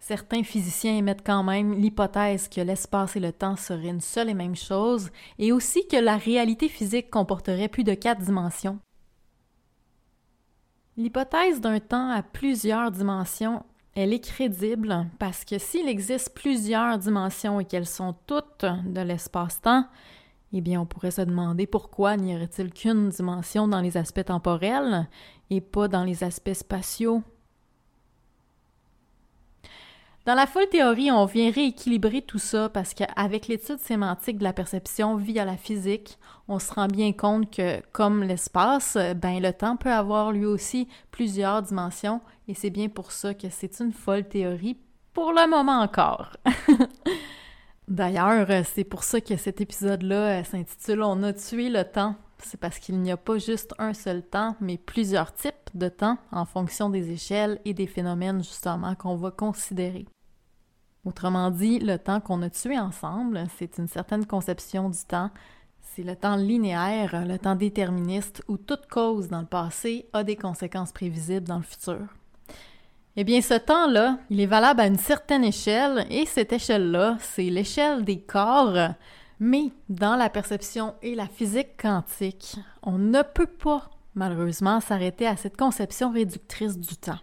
Certains 0.00 0.42
physiciens 0.42 0.96
émettent 0.96 1.26
quand 1.26 1.42
même 1.42 1.74
l'hypothèse 1.74 2.48
que 2.48 2.62
l'espace 2.62 3.14
et 3.16 3.20
le 3.20 3.30
temps 3.30 3.56
seraient 3.56 3.90
une 3.90 4.00
seule 4.00 4.30
et 4.30 4.34
même 4.34 4.56
chose, 4.56 5.10
et 5.38 5.52
aussi 5.52 5.86
que 5.86 5.98
la 5.98 6.16
réalité 6.16 6.70
physique 6.70 7.10
comporterait 7.10 7.68
plus 7.68 7.84
de 7.84 7.92
quatre 7.92 8.22
dimensions. 8.22 8.78
L'hypothèse 10.96 11.60
d'un 11.60 11.80
temps 11.80 12.08
à 12.08 12.22
plusieurs 12.22 12.90
dimensions, 12.90 13.66
elle 13.96 14.12
est 14.12 14.20
crédible 14.20 15.06
parce 15.18 15.44
que 15.44 15.58
s'il 15.58 15.88
existe 15.88 16.34
plusieurs 16.34 16.98
dimensions 16.98 17.58
et 17.58 17.64
qu'elles 17.64 17.86
sont 17.86 18.14
toutes 18.26 18.66
de 18.84 19.00
l'espace-temps, 19.00 19.86
eh 20.52 20.60
bien, 20.60 20.82
on 20.82 20.86
pourrait 20.86 21.10
se 21.10 21.22
demander 21.22 21.66
pourquoi 21.66 22.16
n'y 22.16 22.36
aurait-il 22.36 22.72
qu'une 22.72 23.08
dimension 23.08 23.66
dans 23.66 23.80
les 23.80 23.96
aspects 23.96 24.24
temporels 24.24 25.08
et 25.48 25.62
pas 25.62 25.88
dans 25.88 26.04
les 26.04 26.22
aspects 26.22 26.52
spatiaux 26.52 27.22
dans 30.26 30.34
la 30.34 30.48
folle 30.48 30.68
théorie, 30.68 31.12
on 31.12 31.24
vient 31.24 31.52
rééquilibrer 31.52 32.20
tout 32.20 32.40
ça 32.40 32.68
parce 32.68 32.94
qu'avec 32.94 33.46
l'étude 33.46 33.78
sémantique 33.78 34.38
de 34.38 34.42
la 34.42 34.52
perception 34.52 35.14
via 35.14 35.44
la 35.44 35.56
physique, 35.56 36.18
on 36.48 36.58
se 36.58 36.74
rend 36.74 36.88
bien 36.88 37.12
compte 37.12 37.48
que, 37.54 37.80
comme 37.92 38.24
l'espace, 38.24 38.98
ben 39.14 39.40
le 39.40 39.52
temps 39.52 39.76
peut 39.76 39.92
avoir 39.92 40.32
lui 40.32 40.44
aussi 40.44 40.88
plusieurs 41.12 41.62
dimensions 41.62 42.20
et 42.48 42.54
c'est 42.54 42.70
bien 42.70 42.88
pour 42.88 43.12
ça 43.12 43.34
que 43.34 43.48
c'est 43.50 43.78
une 43.78 43.92
folle 43.92 44.26
théorie 44.28 44.76
pour 45.12 45.30
le 45.30 45.48
moment 45.48 45.78
encore. 45.78 46.32
D'ailleurs, 47.88 48.48
c'est 48.64 48.82
pour 48.82 49.04
ça 49.04 49.20
que 49.20 49.36
cet 49.36 49.60
épisode-là 49.60 50.42
s'intitule 50.42 51.04
On 51.04 51.22
a 51.22 51.32
tué 51.34 51.68
le 51.68 51.84
temps. 51.84 52.16
C'est 52.38 52.58
parce 52.58 52.80
qu'il 52.80 52.98
n'y 52.98 53.12
a 53.12 53.16
pas 53.16 53.38
juste 53.38 53.74
un 53.78 53.94
seul 53.94 54.24
temps, 54.24 54.56
mais 54.60 54.76
plusieurs 54.76 55.32
types 55.32 55.70
de 55.74 55.88
temps 55.88 56.18
en 56.32 56.44
fonction 56.44 56.90
des 56.90 57.12
échelles 57.12 57.60
et 57.64 57.74
des 57.74 57.86
phénomènes 57.86 58.42
justement 58.42 58.96
qu'on 58.96 59.14
va 59.14 59.30
considérer. 59.30 60.04
Autrement 61.06 61.52
dit, 61.52 61.78
le 61.78 61.98
temps 61.98 62.20
qu'on 62.20 62.42
a 62.42 62.50
tué 62.50 62.76
ensemble, 62.76 63.44
c'est 63.56 63.78
une 63.78 63.86
certaine 63.86 64.26
conception 64.26 64.90
du 64.90 64.98
temps. 65.06 65.30
C'est 65.80 66.02
le 66.02 66.16
temps 66.16 66.34
linéaire, 66.34 67.24
le 67.24 67.38
temps 67.38 67.54
déterministe, 67.54 68.42
où 68.48 68.56
toute 68.56 68.88
cause 68.88 69.28
dans 69.28 69.40
le 69.40 69.46
passé 69.46 70.08
a 70.12 70.24
des 70.24 70.34
conséquences 70.34 70.90
prévisibles 70.90 71.46
dans 71.46 71.58
le 71.58 71.62
futur. 71.62 72.00
Eh 73.14 73.22
bien, 73.22 73.40
ce 73.40 73.54
temps-là, 73.54 74.18
il 74.30 74.40
est 74.40 74.46
valable 74.46 74.80
à 74.80 74.88
une 74.88 74.98
certaine 74.98 75.44
échelle, 75.44 76.06
et 76.10 76.26
cette 76.26 76.52
échelle-là, 76.52 77.18
c'est 77.20 77.50
l'échelle 77.50 78.04
des 78.04 78.18
corps. 78.18 78.90
Mais 79.38 79.70
dans 79.88 80.16
la 80.16 80.28
perception 80.28 80.94
et 81.02 81.14
la 81.14 81.28
physique 81.28 81.80
quantique, 81.80 82.56
on 82.82 82.98
ne 82.98 83.22
peut 83.22 83.46
pas, 83.46 83.90
malheureusement, 84.16 84.80
s'arrêter 84.80 85.28
à 85.28 85.36
cette 85.36 85.56
conception 85.56 86.10
réductrice 86.10 86.76
du 86.76 86.96
temps. 86.96 87.20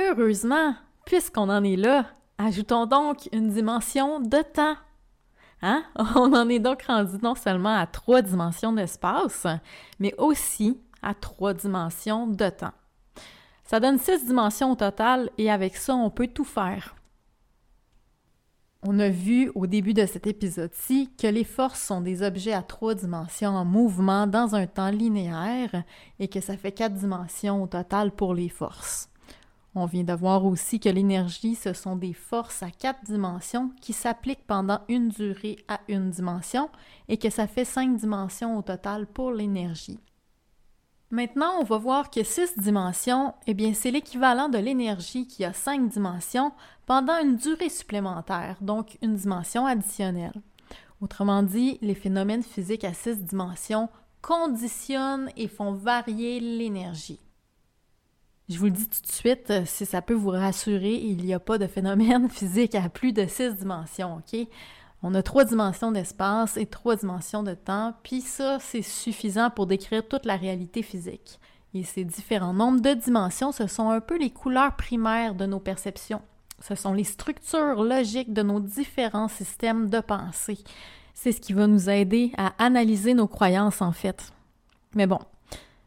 Heureusement, 0.00 0.74
puisqu'on 1.06 1.48
en 1.48 1.62
est 1.62 1.76
là, 1.76 2.06
Ajoutons 2.44 2.86
donc 2.86 3.28
une 3.30 3.50
dimension 3.50 4.18
de 4.18 4.42
temps. 4.42 4.74
Hein? 5.62 5.84
On 6.16 6.32
en 6.32 6.48
est 6.48 6.58
donc 6.58 6.82
rendu 6.82 7.16
non 7.22 7.36
seulement 7.36 7.76
à 7.76 7.86
trois 7.86 8.20
dimensions 8.20 8.72
d'espace, 8.72 9.46
mais 10.00 10.12
aussi 10.18 10.76
à 11.02 11.14
trois 11.14 11.54
dimensions 11.54 12.26
de 12.26 12.48
temps. 12.48 12.72
Ça 13.62 13.78
donne 13.78 14.00
six 14.00 14.26
dimensions 14.26 14.72
au 14.72 14.74
total 14.74 15.30
et 15.38 15.52
avec 15.52 15.76
ça, 15.76 15.94
on 15.94 16.10
peut 16.10 16.26
tout 16.26 16.44
faire. 16.44 16.96
On 18.82 18.98
a 18.98 19.08
vu 19.08 19.52
au 19.54 19.68
début 19.68 19.94
de 19.94 20.04
cet 20.04 20.26
épisode-ci 20.26 21.10
que 21.16 21.28
les 21.28 21.44
forces 21.44 21.80
sont 21.80 22.00
des 22.00 22.24
objets 22.24 22.54
à 22.54 22.62
trois 22.62 22.96
dimensions 22.96 23.54
en 23.54 23.64
mouvement 23.64 24.26
dans 24.26 24.56
un 24.56 24.66
temps 24.66 24.90
linéaire 24.90 25.84
et 26.18 26.26
que 26.26 26.40
ça 26.40 26.56
fait 26.56 26.72
quatre 26.72 26.94
dimensions 26.94 27.62
au 27.62 27.68
total 27.68 28.10
pour 28.10 28.34
les 28.34 28.48
forces. 28.48 29.11
On 29.74 29.86
vient 29.86 30.04
de 30.04 30.12
voir 30.12 30.44
aussi 30.44 30.80
que 30.80 30.90
l'énergie, 30.90 31.54
ce 31.54 31.72
sont 31.72 31.96
des 31.96 32.12
forces 32.12 32.62
à 32.62 32.70
quatre 32.70 33.04
dimensions 33.04 33.70
qui 33.80 33.94
s'appliquent 33.94 34.46
pendant 34.46 34.80
une 34.88 35.08
durée 35.08 35.56
à 35.66 35.80
une 35.88 36.10
dimension 36.10 36.68
et 37.08 37.16
que 37.16 37.30
ça 37.30 37.46
fait 37.46 37.64
cinq 37.64 37.96
dimensions 37.96 38.58
au 38.58 38.62
total 38.62 39.06
pour 39.06 39.32
l'énergie. 39.32 39.98
Maintenant, 41.10 41.52
on 41.60 41.64
va 41.64 41.78
voir 41.78 42.10
que 42.10 42.22
six 42.22 42.58
dimensions, 42.58 43.34
eh 43.46 43.54
bien, 43.54 43.72
c'est 43.74 43.90
l'équivalent 43.90 44.48
de 44.48 44.58
l'énergie 44.58 45.26
qui 45.26 45.44
a 45.44 45.52
cinq 45.52 45.88
dimensions 45.88 46.52
pendant 46.86 47.18
une 47.22 47.36
durée 47.36 47.68
supplémentaire, 47.68 48.56
donc 48.60 48.98
une 49.02 49.16
dimension 49.16 49.66
additionnelle. 49.66 50.40
Autrement 51.00 51.42
dit, 51.42 51.78
les 51.82 51.94
phénomènes 51.94 52.42
physiques 52.42 52.84
à 52.84 52.94
six 52.94 53.22
dimensions 53.22 53.88
conditionnent 54.20 55.30
et 55.36 55.48
font 55.48 55.72
varier 55.72 56.40
l'énergie. 56.40 57.20
Je 58.48 58.58
vous 58.58 58.66
le 58.66 58.72
dis 58.72 58.88
tout 58.88 59.02
de 59.02 59.12
suite, 59.12 59.50
euh, 59.50 59.62
si 59.64 59.86
ça 59.86 60.02
peut 60.02 60.14
vous 60.14 60.30
rassurer, 60.30 60.94
il 60.94 61.24
n'y 61.24 61.32
a 61.32 61.40
pas 61.40 61.58
de 61.58 61.66
phénomène 61.66 62.28
physique 62.30 62.74
à 62.74 62.88
plus 62.88 63.12
de 63.12 63.26
six 63.26 63.54
dimensions, 63.54 64.16
OK? 64.16 64.46
On 65.04 65.14
a 65.14 65.22
trois 65.22 65.44
dimensions 65.44 65.90
d'espace 65.90 66.56
et 66.56 66.66
trois 66.66 66.96
dimensions 66.96 67.42
de 67.42 67.54
temps, 67.54 67.94
puis 68.02 68.20
ça, 68.20 68.58
c'est 68.60 68.82
suffisant 68.82 69.50
pour 69.50 69.66
décrire 69.66 70.06
toute 70.06 70.26
la 70.26 70.36
réalité 70.36 70.82
physique. 70.82 71.40
Et 71.74 71.82
ces 71.82 72.04
différents 72.04 72.52
nombres 72.52 72.80
de 72.80 72.94
dimensions, 72.94 73.50
ce 73.50 73.66
sont 73.66 73.90
un 73.90 74.00
peu 74.00 74.18
les 74.18 74.30
couleurs 74.30 74.76
primaires 74.76 75.34
de 75.34 75.46
nos 75.46 75.58
perceptions. 75.58 76.22
Ce 76.60 76.74
sont 76.74 76.92
les 76.92 77.04
structures 77.04 77.82
logiques 77.82 78.32
de 78.32 78.42
nos 78.42 78.60
différents 78.60 79.28
systèmes 79.28 79.88
de 79.90 80.00
pensée. 80.00 80.58
C'est 81.14 81.32
ce 81.32 81.40
qui 81.40 81.52
va 81.52 81.66
nous 81.66 81.90
aider 81.90 82.32
à 82.36 82.52
analyser 82.58 83.14
nos 83.14 83.26
croyances, 83.26 83.82
en 83.82 83.92
fait. 83.92 84.32
Mais 84.94 85.06
bon, 85.06 85.18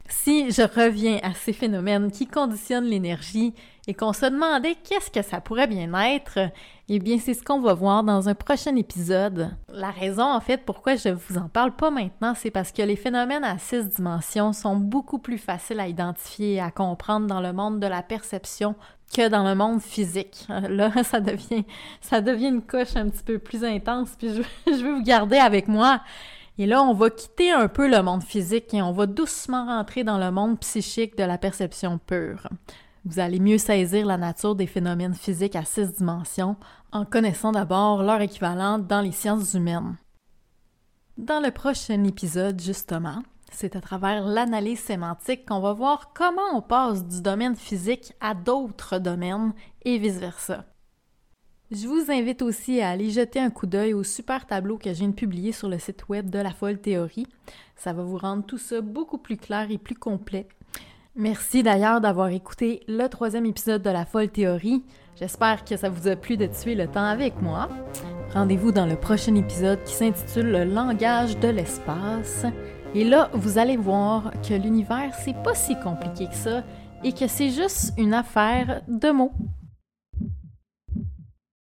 si 0.07 0.51
je 0.51 0.61
reviens 0.61 1.19
à 1.23 1.33
ces 1.33 1.53
phénomènes 1.53 2.11
qui 2.11 2.27
conditionnent 2.27 2.85
l'énergie 2.85 3.53
et 3.87 3.93
qu'on 3.93 4.13
se 4.13 4.25
demandait 4.25 4.75
qu'est-ce 4.83 5.11
que 5.11 5.21
ça 5.21 5.41
pourrait 5.41 5.67
bien 5.67 5.93
être, 5.93 6.39
Eh 6.87 6.99
bien, 6.99 7.17
c'est 7.19 7.33
ce 7.33 7.43
qu'on 7.43 7.59
va 7.59 7.73
voir 7.73 8.03
dans 8.03 8.29
un 8.29 8.35
prochain 8.35 8.75
épisode. 8.75 9.49
La 9.69 9.89
raison, 9.89 10.23
en 10.23 10.39
fait, 10.39 10.63
pourquoi 10.65 10.95
je 10.95 11.09
vous 11.09 11.37
en 11.37 11.49
parle 11.49 11.75
pas 11.75 11.89
maintenant, 11.89 12.33
c'est 12.35 12.51
parce 12.51 12.71
que 12.71 12.81
les 12.81 12.95
phénomènes 12.95 13.43
à 13.43 13.57
six 13.57 13.89
dimensions 13.89 14.53
sont 14.53 14.75
beaucoup 14.75 15.19
plus 15.19 15.39
faciles 15.39 15.79
à 15.79 15.87
identifier 15.87 16.53
et 16.55 16.61
à 16.61 16.71
comprendre 16.71 17.27
dans 17.27 17.41
le 17.41 17.53
monde 17.53 17.79
de 17.79 17.87
la 17.87 18.03
perception 18.03 18.75
que 19.15 19.27
dans 19.27 19.43
le 19.43 19.55
monde 19.55 19.81
physique. 19.81 20.45
Là, 20.69 20.91
ça 21.03 21.19
devient, 21.19 21.65
ça 22.01 22.21
devient 22.21 22.49
une 22.49 22.61
coche 22.61 22.95
un 22.95 23.09
petit 23.09 23.23
peu 23.23 23.39
plus 23.39 23.63
intense, 23.63 24.15
puis 24.17 24.29
je, 24.35 24.41
je 24.71 24.83
veux 24.83 24.95
vous 24.95 25.03
garder 25.03 25.37
avec 25.37 25.67
moi. 25.67 26.01
Et 26.57 26.65
là, 26.65 26.81
on 26.83 26.93
va 26.93 27.09
quitter 27.09 27.51
un 27.51 27.67
peu 27.67 27.89
le 27.89 28.01
monde 28.01 28.23
physique 28.23 28.73
et 28.73 28.81
on 28.81 28.93
va 28.93 29.07
doucement 29.07 29.65
rentrer 29.65 30.03
dans 30.03 30.17
le 30.17 30.31
monde 30.31 30.59
psychique 30.59 31.17
de 31.17 31.23
la 31.23 31.37
perception 31.37 31.97
pure. 31.97 32.47
Vous 33.03 33.19
allez 33.19 33.39
mieux 33.39 33.57
saisir 33.57 34.05
la 34.05 34.17
nature 34.17 34.55
des 34.55 34.65
phénomènes 34.65 35.13
physiques 35.13 35.55
à 35.55 35.65
six 35.65 35.93
dimensions 35.93 36.55
en 36.91 37.05
connaissant 37.05 37.51
d'abord 37.51 38.03
leur 38.03 38.21
équivalent 38.21 38.79
dans 38.79 39.01
les 39.01 39.11
sciences 39.11 39.53
humaines. 39.53 39.97
Dans 41.17 41.39
le 41.39 41.51
prochain 41.51 42.03
épisode, 42.05 42.59
justement, 42.59 43.21
c'est 43.51 43.75
à 43.75 43.81
travers 43.81 44.25
l'analyse 44.25 44.79
sémantique 44.79 45.45
qu'on 45.45 45.59
va 45.59 45.73
voir 45.73 46.13
comment 46.13 46.55
on 46.55 46.61
passe 46.61 47.05
du 47.05 47.21
domaine 47.21 47.55
physique 47.55 48.13
à 48.21 48.33
d'autres 48.33 48.97
domaines 48.97 49.53
et 49.83 49.97
vice-versa. 49.97 50.65
Je 51.77 51.89
vous 51.89 52.09
invite 52.09 52.41
aussi 52.41 52.79
à 52.79 52.91
aller 52.91 53.09
jeter 53.09 53.37
un 53.37 53.49
coup 53.49 53.65
d'œil 53.65 53.93
au 53.93 54.03
super 54.03 54.45
tableau 54.45 54.77
que 54.77 54.93
je 54.93 54.99
viens 54.99 55.09
de 55.09 55.13
publier 55.13 55.51
sur 55.51 55.67
le 55.67 55.77
site 55.77 56.07
web 56.07 56.29
de 56.29 56.39
la 56.39 56.51
folle 56.51 56.77
théorie. 56.77 57.27
Ça 57.75 57.91
va 57.91 58.01
vous 58.01 58.17
rendre 58.17 58.45
tout 58.45 58.57
ça 58.57 58.79
beaucoup 58.79 59.17
plus 59.17 59.35
clair 59.35 59.67
et 59.69 59.77
plus 59.77 59.95
complet. 59.95 60.47
Merci 61.17 61.63
d'ailleurs 61.63 61.99
d'avoir 61.99 62.29
écouté 62.29 62.81
le 62.87 63.07
troisième 63.07 63.45
épisode 63.45 63.81
de 63.81 63.89
la 63.89 64.05
folle 64.05 64.29
théorie. 64.29 64.83
J'espère 65.19 65.65
que 65.65 65.75
ça 65.75 65.89
vous 65.89 66.07
a 66.07 66.15
plu 66.15 66.37
de 66.37 66.45
tuer 66.45 66.75
le 66.75 66.87
temps 66.87 67.03
avec 67.03 67.41
moi. 67.41 67.67
Rendez-vous 68.33 68.71
dans 68.71 68.85
le 68.85 68.95
prochain 68.95 69.35
épisode 69.35 69.83
qui 69.83 69.95
s'intitule 69.95 70.51
Le 70.51 70.63
langage 70.63 71.37
de 71.39 71.49
l'espace. 71.49 72.45
Et 72.93 73.03
là, 73.03 73.29
vous 73.33 73.57
allez 73.57 73.75
voir 73.75 74.31
que 74.47 74.53
l'univers, 74.53 75.13
c'est 75.25 75.43
pas 75.43 75.55
si 75.55 75.77
compliqué 75.81 76.27
que 76.27 76.35
ça 76.35 76.63
et 77.03 77.11
que 77.11 77.27
c'est 77.27 77.49
juste 77.49 77.91
une 77.97 78.13
affaire 78.13 78.81
de 78.87 79.11
mots. 79.11 79.33